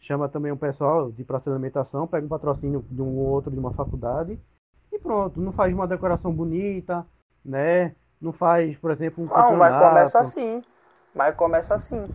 [0.00, 3.50] Chama também um pessoal de praça de alimentação, pega um patrocínio de um ou outro
[3.50, 4.38] de uma faculdade
[4.90, 5.40] e pronto.
[5.40, 7.06] Não faz uma decoração bonita,
[7.44, 7.94] né?
[8.20, 9.88] Não faz, por exemplo, um Não, mas campeonato.
[9.88, 10.62] começa assim.
[11.14, 12.06] Mas começa assim.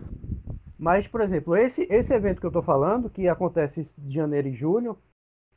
[0.78, 4.54] Mas, por exemplo, esse, esse evento que eu tô falando, que acontece de janeiro e
[4.54, 4.98] julho,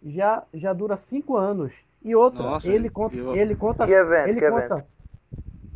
[0.06, 1.74] já, já dura cinco anos.
[2.02, 3.16] E outra, Nossa, ele conta.
[3.18, 3.86] eu- Ele conta.
[3.86, 4.76] Que evento, ele que conta.
[4.76, 4.90] evento?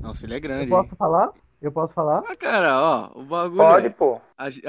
[0.01, 0.73] Nossa, ele é Eu grande.
[0.73, 0.83] hein?
[0.83, 1.33] posso falar?
[1.61, 2.23] Eu posso falar?
[2.27, 4.19] Ah, cara, ó, o bagulho Pode, é, pô.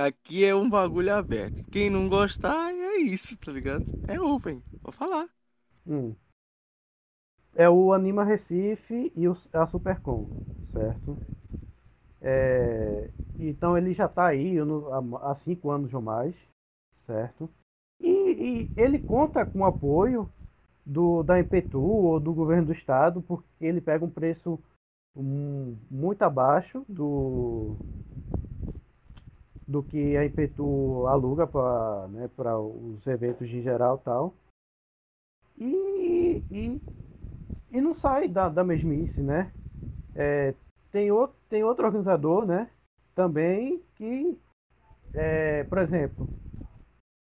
[0.07, 1.63] aqui é um bagulho aberto.
[1.71, 3.85] Quem não gostar, é isso, tá ligado?
[4.09, 5.29] É open, vou falar.
[5.87, 6.17] Hum.
[7.57, 10.29] É o Anima Recife e o- a Supercom,
[10.73, 11.19] certo?
[12.27, 14.57] É, então ele já está aí
[15.23, 16.35] há, cinco anos ou mais,
[17.03, 17.51] certo?
[18.01, 20.29] E, e ele conta com o apoio
[20.87, 24.59] do, da Impetu ou do governo do estado, porque ele pega um preço
[25.15, 27.77] muito abaixo do,
[29.69, 34.35] do que a Impetu aluga para né, os eventos em geral tal.
[35.59, 36.83] E, e,
[37.71, 39.53] e não sai da, da mesmice, né?
[40.15, 40.55] É,
[40.91, 42.69] tem, outro, tem outro organizador, né?
[43.15, 44.37] Também que,
[45.13, 46.29] é, por exemplo,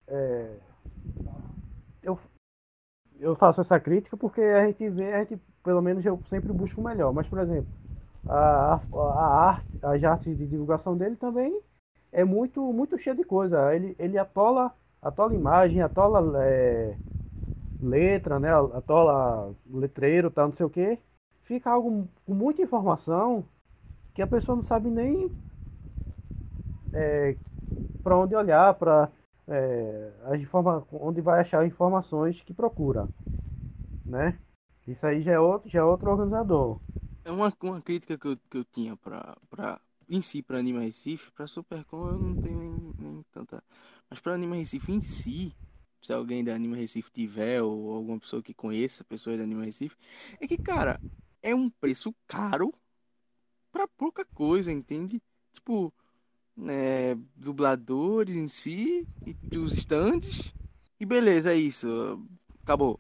[0.10, 0.58] é,
[2.04, 2.20] eu,
[3.18, 6.82] eu faço essa crítica porque a gente vê, a gente, pelo menos eu sempre busco
[6.82, 7.14] o melhor.
[7.14, 7.72] Mas, por exemplo,
[8.28, 11.58] a, a, a arte, as artes de divulgação dele também
[12.12, 13.74] é muito, muito cheia de coisa.
[13.74, 16.98] Ele, ele atola, atola imagem, atola é,
[17.82, 18.50] letra, né?
[18.74, 21.00] Atola letreiro, tal, não sei o que.
[21.44, 23.46] Fica algo com muita informação
[24.20, 25.32] que a pessoa não sabe nem
[26.94, 27.38] é,
[28.04, 29.10] para onde olhar, para
[29.48, 33.08] é, as informa onde vai achar informações que procura,
[34.06, 34.38] né?
[34.86, 36.82] Isso aí já é outro, já é outro organizador.
[37.24, 39.80] É uma, uma crítica que eu, que eu tinha pra, pra,
[40.10, 43.64] em si, pra Anima Recife, pra Supercom eu não tenho nem, nem tanta.
[44.10, 45.56] Mas pra Anima Recife em si,
[46.02, 49.96] se alguém da Anima Recife tiver, ou alguma pessoa que conheça pessoas da Anima Recife,
[50.42, 51.00] é que, cara,
[51.42, 52.70] é um preço caro
[54.00, 55.22] pouca coisa, entende?
[55.52, 55.92] Tipo,
[56.56, 59.06] né, dubladores em si,
[59.52, 60.54] e os stands,
[61.00, 61.88] e beleza, é isso.
[62.64, 62.98] Acabou.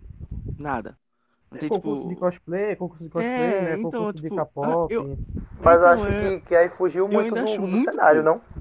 [0.59, 0.97] Nada.
[1.49, 2.09] Não tem, concurso tipo.
[2.09, 3.73] de cosplay, concurso de cosplay, É, né?
[3.77, 4.93] então, concurso de tipo, K-pop.
[4.93, 5.17] ah, eu-
[5.62, 8.41] Mas eu Então, acho é- que, que aí fugiu muito do, do muito cenário, pouco.
[8.41, 8.59] não?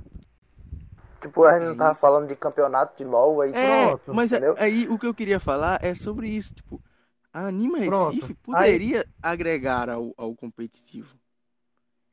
[1.20, 2.00] Tipo, a gente não É tava isso.
[2.00, 3.52] falando de campeonato de LOL aí.
[3.52, 4.54] É, Pronto, mas é- entendeu?
[4.58, 6.80] aí o que eu queria falar é sobre isso, tipo,
[7.32, 11.16] a Anima Pronto, Recife aí- poderia agregar ao, ao competitivo.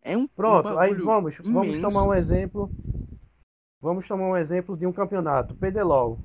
[0.05, 1.81] É um, um Pronto, aí bagulho vamos, vamos imenso.
[1.81, 2.69] tomar um exemplo.
[3.81, 6.19] Vamos tomar um exemplo de um campeonato, PDLOL.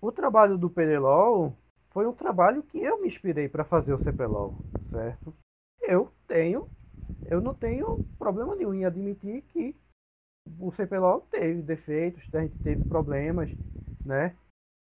[0.00, 1.52] O trabalho do PDLOL
[1.90, 4.54] foi um trabalho que eu me inspirei para fazer o CPLOL,
[4.90, 5.34] certo?
[5.82, 6.68] Eu tenho,
[7.24, 9.74] eu não tenho problema nenhum em admitir que
[10.58, 13.50] o CPLOL teve defeitos, a gente teve problemas,
[14.04, 14.34] né?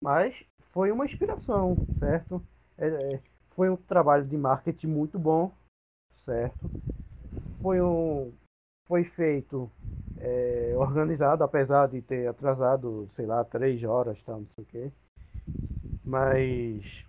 [0.00, 0.34] Mas
[0.72, 2.42] foi uma inspiração, certo?
[2.76, 3.20] É, é,
[3.56, 5.50] foi um trabalho de marketing muito bom,
[6.24, 6.70] certo?
[7.60, 8.32] Foi um
[8.88, 9.70] foi feito
[10.18, 14.92] é, organizado, apesar de ter atrasado, sei lá, três horas, tal, não sei o quê.
[16.04, 17.04] Mas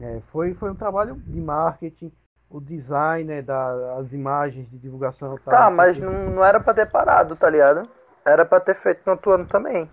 [0.00, 2.12] é, foi, foi um trabalho de marketing,
[2.50, 5.38] o design né, das imagens de divulgação.
[5.38, 7.88] Tá, o mas não, não era pra ter parado, tá ligado?
[8.24, 9.88] Era pra ter feito no outro ano também.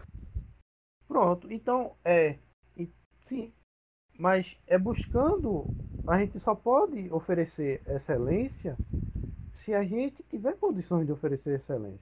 [1.07, 2.37] Pronto, então é.
[3.21, 3.53] sim.
[4.17, 5.65] Mas é buscando.
[6.07, 8.77] A gente só pode oferecer excelência
[9.65, 11.99] se a gente tiver condições de oferecer excelência.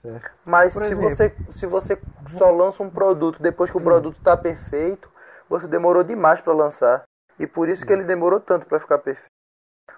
[0.00, 0.30] Certo?
[0.44, 1.10] Mas Por se exemplo.
[1.10, 5.10] você, se você só lança um produto depois que o produto tá perfeito,
[5.48, 7.02] você demorou demais pra lançar.
[7.38, 9.28] E por isso que ele demorou tanto pra ficar perfeito.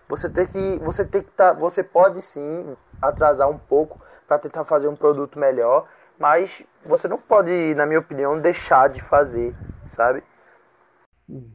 [0.09, 4.64] Você tem que, você tem que tá, você pode sim atrasar um pouco pra tentar
[4.64, 5.88] fazer um produto melhor,
[6.18, 9.55] mas você não pode, na minha opinião, deixar de fazer,
[9.88, 10.22] sabe?
[11.28, 11.51] Hum.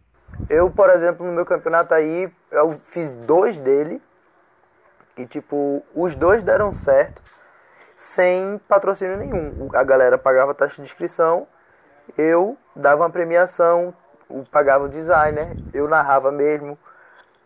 [0.50, 4.02] Eu, por exemplo, no meu campeonato aí, eu fiz dois dele.
[5.18, 7.22] E, tipo, os dois deram certo
[7.95, 9.70] sem patrocínio nenhum.
[9.74, 11.47] A galera pagava taxa de inscrição
[12.18, 13.93] eu dava uma premiação,
[14.51, 16.78] pagava o designer, eu narrava mesmo.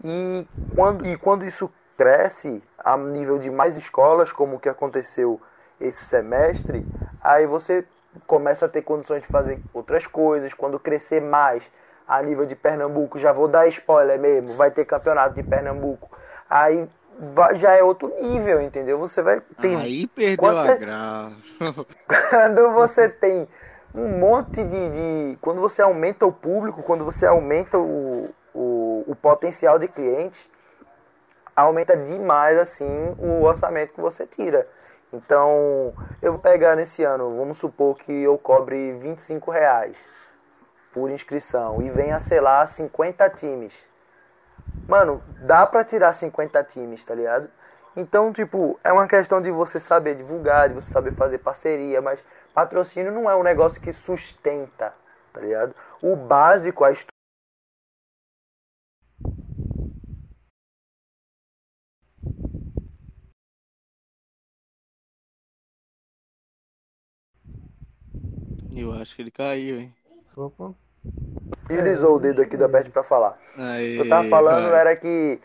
[0.04, 5.40] E quando, e quando isso cresce a nível de mais escolas, como o que aconteceu
[5.80, 6.86] esse semestre,
[7.22, 7.86] aí você
[8.26, 10.54] começa a ter condições de fazer outras coisas.
[10.54, 11.64] Quando crescer mais
[12.08, 16.10] a nível de Pernambuco, já vou dar spoiler mesmo, vai ter campeonato de Pernambuco.
[16.50, 16.90] Aí
[17.56, 18.98] já é outro nível, entendeu?
[19.00, 19.76] Você vai ter.
[19.76, 21.36] Aí perdeu a graça.
[22.30, 23.48] quando você tem
[23.94, 29.16] um monte de, de, Quando você aumenta o público, quando você aumenta o, o, o
[29.16, 30.48] potencial de clientes,
[31.56, 34.68] aumenta demais assim o orçamento que você tira.
[35.12, 39.98] Então, eu vou pegar nesse ano, vamos supor que eu cobre 25 reais
[40.94, 43.89] por inscrição e venha, sei lá, 50 times.
[44.88, 47.50] Mano, dá pra tirar 50 times, tá ligado?
[47.96, 52.24] Então, tipo, é uma questão de você saber divulgar, de você saber fazer parceria, mas
[52.54, 54.94] patrocínio não é um negócio que sustenta,
[55.34, 55.76] tá ligado?
[56.02, 56.92] O básico, a
[68.72, 69.96] Eu acho que ele caiu, hein?
[70.36, 70.74] Opa.
[71.96, 73.38] Usou o dedo aqui da Pet pra falar.
[73.56, 74.80] O que eu tava falando vai.
[74.82, 75.40] era que.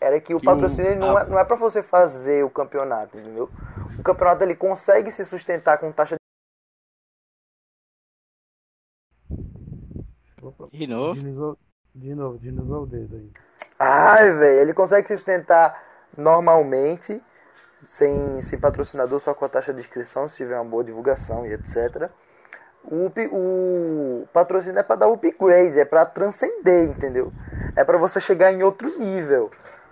[0.00, 3.16] Era que o Que patrocínio o- não, é, não é pra você fazer o campeonato,
[3.16, 3.48] entendeu?
[3.98, 6.16] O campeonato ele consegue se sustentar com taxa
[10.42, 10.66] Opa.
[10.72, 11.14] De novo?
[11.14, 11.58] Deslizou,
[11.94, 13.30] de novo, deslizou o dedo aí.
[13.78, 15.82] Ai, velho, ele consegue se sustentar
[16.16, 17.22] normalmente,
[17.90, 21.52] sem, sem patrocinador, só com a taxa de inscrição, se tiver uma boa divulgação e
[21.52, 22.10] etc.
[22.84, 27.32] O, o patrocínio é para dar upgrade, é para transcender, entendeu?
[27.76, 29.50] É para você chegar em outro nível.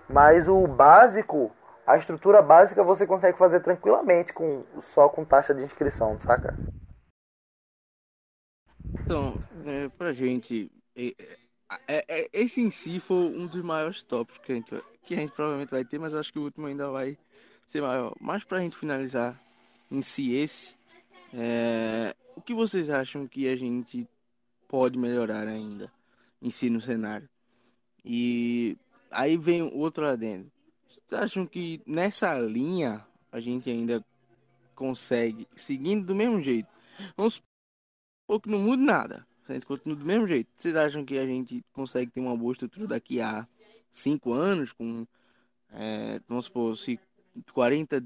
[0.09, 1.51] Mas o básico,
[1.87, 4.63] a estrutura básica você consegue fazer tranquilamente com
[4.93, 6.55] só com taxa de inscrição, saca?
[9.03, 9.33] Então,
[9.65, 11.13] é, pra gente, é,
[11.87, 15.17] é, é, esse em si foi um dos maiores tópicos que a, gente, que a
[15.17, 17.17] gente provavelmente vai ter, mas acho que o último ainda vai
[17.65, 18.13] ser maior.
[18.19, 19.39] Mas pra gente finalizar
[19.89, 20.75] em si esse,
[21.33, 24.07] é, o que vocês acham que a gente
[24.67, 25.91] pode melhorar ainda
[26.41, 27.29] em si no cenário?
[28.03, 28.77] E
[29.09, 30.51] aí vem outro adendo.
[30.87, 34.03] Vocês acham que nessa linha a gente ainda
[34.75, 36.67] consegue, seguindo do mesmo jeito?
[37.15, 37.41] Vamos
[38.27, 39.25] ou que não mude nada.
[39.47, 40.49] A gente continua do mesmo jeito.
[40.55, 43.45] Vocês acham que a gente consegue ter uma boa estrutura daqui a
[43.89, 44.71] 5 anos?
[44.71, 45.05] Com,
[45.71, 46.97] é, vamos supor, se
[47.51, 48.01] 40,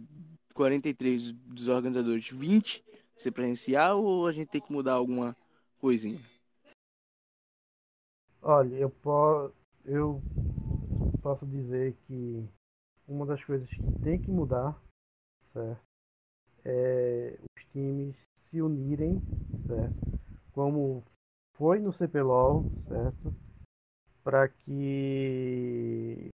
[0.54, 2.84] 43 dos organizadores, 20
[3.16, 5.36] ser presencial ou a gente tem que mudar alguma
[5.80, 6.22] coisinha?
[8.42, 9.52] Olha, eu, po
[9.84, 10.22] eu
[11.22, 12.48] posso dizer que
[13.08, 14.80] uma das coisas que tem que mudar,
[15.52, 15.82] certo?
[16.64, 19.20] É os times se unirem,
[19.68, 19.96] certo?
[20.54, 21.04] Como
[21.54, 23.34] foi no CPLOL, certo?
[24.24, 26.30] Para que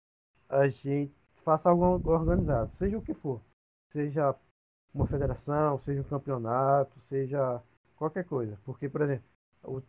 [0.50, 1.14] a gente
[1.44, 3.42] faça algo organizado, seja o que for.
[3.92, 4.36] Seja
[4.98, 7.62] uma federação, seja um campeonato, seja
[7.98, 8.58] qualquer coisa.
[8.66, 9.26] Porque, por exemplo,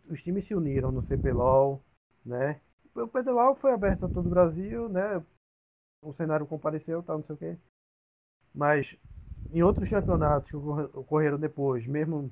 [0.09, 1.81] os times se uniram no CPLOL,
[2.25, 2.59] né?
[2.95, 5.23] O PDLOL foi aberto a todo o Brasil, né?
[6.03, 7.57] O cenário compareceu, tal, não sei o quê.
[8.53, 8.95] Mas
[9.51, 12.31] em outros campeonatos que ocorre- ocorreram depois, mesmo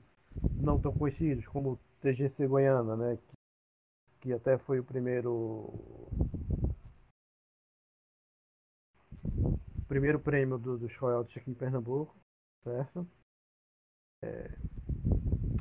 [0.60, 3.18] não tão conhecidos, como o TGC Goiânia, né?
[3.18, 3.38] Que,
[4.22, 5.74] que até foi o primeiro
[9.88, 12.16] primeiro prêmio do, dos royalties aqui em Pernambuco,
[12.64, 13.08] certo?
[14.24, 14.52] É,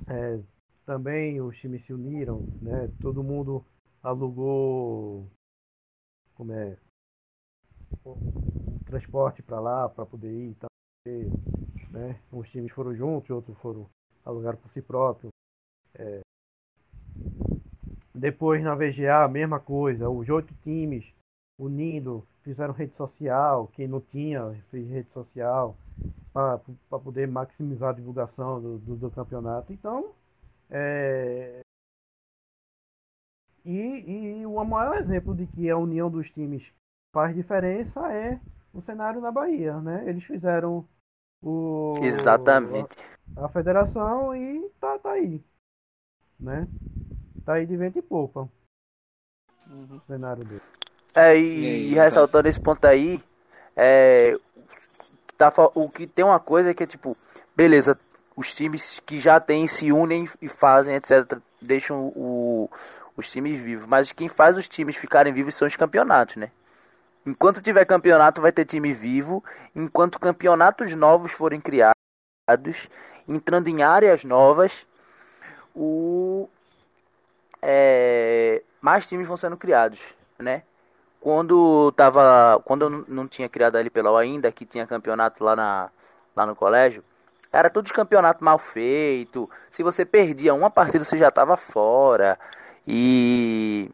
[0.08, 0.42] é,
[0.84, 2.88] também os times se uniram, né?
[3.00, 3.64] Todo mundo
[4.02, 5.28] alugou
[6.34, 6.76] como é
[8.84, 10.56] transporte para lá para poder ir
[11.08, 11.24] e,
[11.90, 12.20] né?
[12.32, 13.88] Uns times foram juntos, outros foram
[14.24, 15.28] alugaram por si próprio.
[15.94, 16.20] É,
[18.14, 21.04] depois na VGA a mesma coisa, os oito times
[21.58, 25.76] unindo, fizeram rede social, quem não tinha fez rede social
[26.36, 29.72] para poder maximizar a divulgação do, do, do campeonato.
[29.72, 30.12] Então,
[30.68, 31.60] é,
[33.64, 36.70] e, e o maior exemplo de que a união dos times
[37.10, 38.38] faz diferença é
[38.74, 40.06] o cenário na Bahia, né?
[40.06, 40.86] Eles fizeram
[41.42, 42.94] o Exatamente.
[43.34, 45.42] a, a federação e tá, tá aí,
[46.38, 46.68] né?
[47.46, 48.46] Tá aí de vento e poupa
[49.70, 49.96] Uhum.
[49.96, 50.60] o cenário dele.
[51.14, 53.22] É, E e, aí, e ressaltando esse ponto aí,
[53.74, 54.36] é,
[55.36, 57.16] tá, o que tem uma coisa que é tipo,
[57.54, 57.98] beleza,
[58.36, 62.70] os times que já têm se unem e fazem, etc, deixam o,
[63.16, 66.50] os times vivos, mas quem faz os times ficarem vivos são os campeonatos, né?
[67.24, 69.42] Enquanto tiver campeonato, vai ter time vivo,
[69.74, 71.96] enquanto campeonatos novos forem criados,
[73.26, 74.86] entrando em áreas novas,
[75.74, 76.48] o
[77.60, 80.00] é, mais times vão sendo criados,
[80.38, 80.62] né?
[81.26, 85.90] Quando tava, quando eu não tinha criado a LPLOL ainda, que tinha campeonato lá na
[86.36, 87.02] lá no colégio,
[87.52, 89.50] era tudo de campeonato mal feito.
[89.68, 92.38] Se você perdia uma partida, você já tava fora.
[92.86, 93.90] E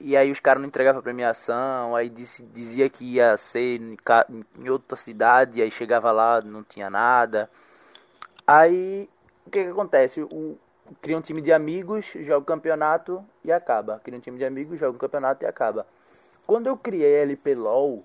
[0.00, 3.96] e aí os caras não entregavam a premiação, aí disse, dizia que ia ser em,
[4.60, 7.50] em outra cidade, aí chegava lá, não tinha nada.
[8.46, 9.08] Aí
[9.44, 10.22] o que, que acontece?
[10.22, 10.56] O,
[11.00, 14.00] cria um time de amigos, joga o campeonato e acaba.
[14.04, 15.86] Cria um time de amigos, joga o campeonato e acaba.
[16.46, 18.04] Quando eu criei a LP LOL,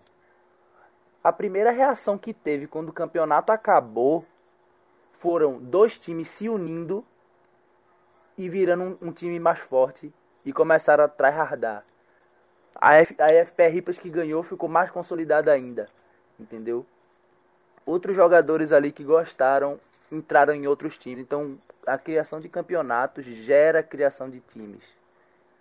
[1.23, 4.25] a primeira reação que teve quando o campeonato acabou
[5.13, 7.03] foram dois times se unindo
[8.37, 10.13] e virando um, um time mais forte
[10.45, 11.83] e começaram a tryhardar.
[12.75, 15.87] A, F, a FPR Rippers que ganhou ficou mais consolidada ainda,
[16.39, 16.85] entendeu?
[17.85, 19.79] Outros jogadores ali que gostaram
[20.11, 21.19] entraram em outros times.
[21.19, 21.57] Então,
[21.87, 24.83] a criação de campeonatos gera a criação de times,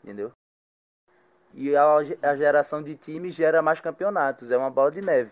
[0.02, 0.32] entendeu?
[1.54, 5.30] E a, a geração de times gera mais campeonatos, é uma bola de neve.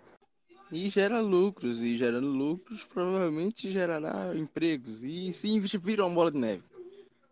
[0.70, 5.02] E gera lucros, e gerando lucros provavelmente gerará empregos.
[5.02, 6.64] E sim, vira uma bola de neve.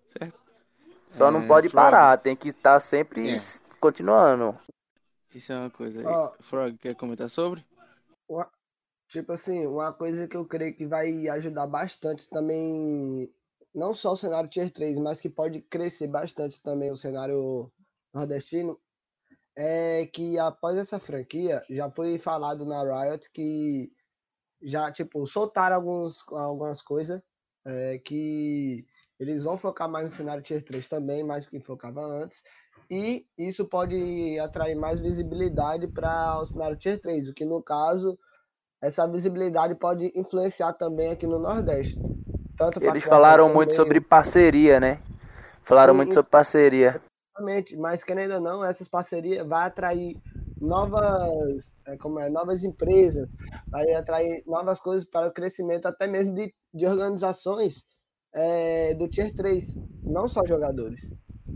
[0.07, 0.39] Certo?
[1.11, 1.83] Só é, não pode Frog.
[1.83, 3.41] parar, tem que estar tá sempre é.
[3.81, 4.59] continuando.
[5.35, 6.03] Isso é uma coisa.
[6.07, 7.65] Oh, Frog, quer comentar sobre?
[9.09, 13.31] Tipo assim, uma coisa que eu creio que vai ajudar bastante também,
[13.75, 17.73] não só o cenário Tier 3, mas que pode crescer bastante também o cenário
[18.14, 18.79] nordestino,
[19.57, 23.91] é que após essa franquia, já foi falado na Riot que
[24.62, 27.20] já, tipo, soltaram alguns, algumas coisas
[27.66, 28.87] é, que
[29.18, 32.43] eles vão focar mais no cenário Tier 3 também, mais do que focava antes.
[32.91, 38.18] E isso pode atrair mais visibilidade para o cenário Tier 3, o que no caso,
[38.83, 41.99] essa visibilidade pode influenciar também aqui no Nordeste.
[42.81, 43.57] Eles falaram também...
[43.57, 45.01] muito sobre parceria, né?
[45.65, 47.01] Falaram e, muito sobre parceria.
[47.35, 50.17] Exatamente, mas querendo ou não, essas parcerias vai atrair
[50.61, 53.35] novas, é, como é, novas empresas,
[53.67, 57.85] vai atrair novas coisas para o crescimento até mesmo de, de organizações
[58.35, 61.11] é, do Tier 3, não só jogadores.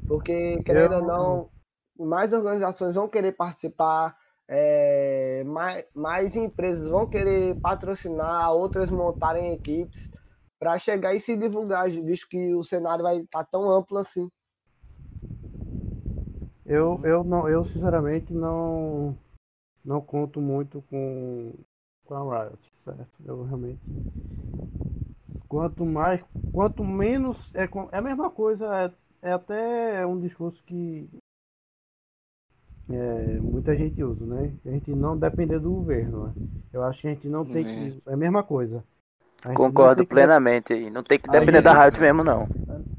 [0.09, 1.01] Porque, querendo Eu...
[1.01, 1.51] ou não,
[1.99, 4.17] mais organizações vão querer participar,
[4.49, 10.11] é, mais, mais empresas vão querer patrocinar, outras montarem equipes
[10.59, 14.29] para chegar e se divulgar, visto que o cenário vai estar tá tão amplo assim.
[16.65, 19.17] Eu, eu, não, eu sinceramente não,
[19.85, 21.53] não conto muito com,
[22.05, 23.09] com a Riot, certo?
[23.25, 23.81] Eu realmente
[25.49, 26.21] Quanto mais,
[26.53, 28.67] quanto menos é, é a mesma coisa,
[29.23, 31.09] é, é até um discurso que
[32.91, 34.53] é, muita gente usa, né?
[34.65, 36.27] A gente não depender do governo.
[36.27, 36.33] Né?
[36.73, 37.65] Eu acho que a gente não tem é.
[37.65, 38.03] que.
[38.09, 38.83] É a mesma coisa.
[39.55, 40.90] Concordo plenamente aí.
[40.90, 42.49] Não tem que depender da Riot mesmo, não.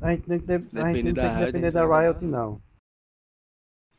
[0.02, 2.62] A gente, não tem que depender da Riot, não.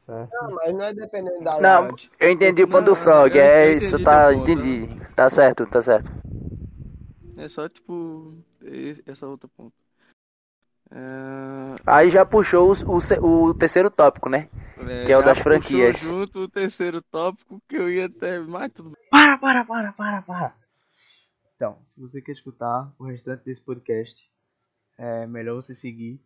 [0.06, 0.30] Certo.
[0.32, 3.38] Não, mas não é dependendo da Não, eu entendi o ponto do Frog.
[3.38, 4.32] É isso, tá.
[4.32, 4.88] Entendi.
[5.14, 6.10] Tá certo, tá certo.
[7.36, 8.34] É só, tipo,
[9.06, 9.74] essa outra ponta.
[10.90, 11.76] É...
[11.86, 14.48] Aí já puxou o, o, o terceiro tópico, né?
[14.78, 15.98] É, que é o das franquias.
[15.98, 20.54] junto o terceiro tópico que eu ia até mais tudo Para, para, para, para, para.
[21.58, 24.30] Então, se você quer escutar o restante desse podcast,
[24.96, 26.22] é melhor você seguir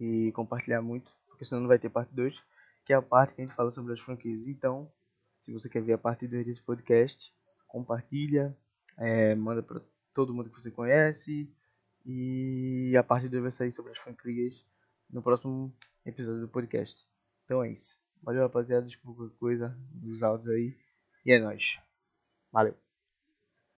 [0.00, 2.34] e compartilhar muito, porque senão não vai ter parte 2,
[2.86, 4.48] que é a parte que a gente fala sobre as franquias.
[4.48, 4.90] Então,
[5.38, 7.30] se você quer ver a parte 2 desse podcast,
[7.68, 8.56] compartilha,
[8.98, 9.82] é, manda para
[10.14, 11.54] todo mundo que você conhece.
[12.06, 14.64] E a parte 2 vai sair sobre as franquias
[15.10, 15.76] no próximo
[16.06, 16.98] episódio do podcast.
[17.44, 18.00] Então é isso.
[18.22, 18.86] Valeu, rapaziada.
[18.86, 20.74] Desculpa qualquer coisa dos áudios aí.
[21.26, 21.78] E é nóis.
[22.50, 22.89] Valeu.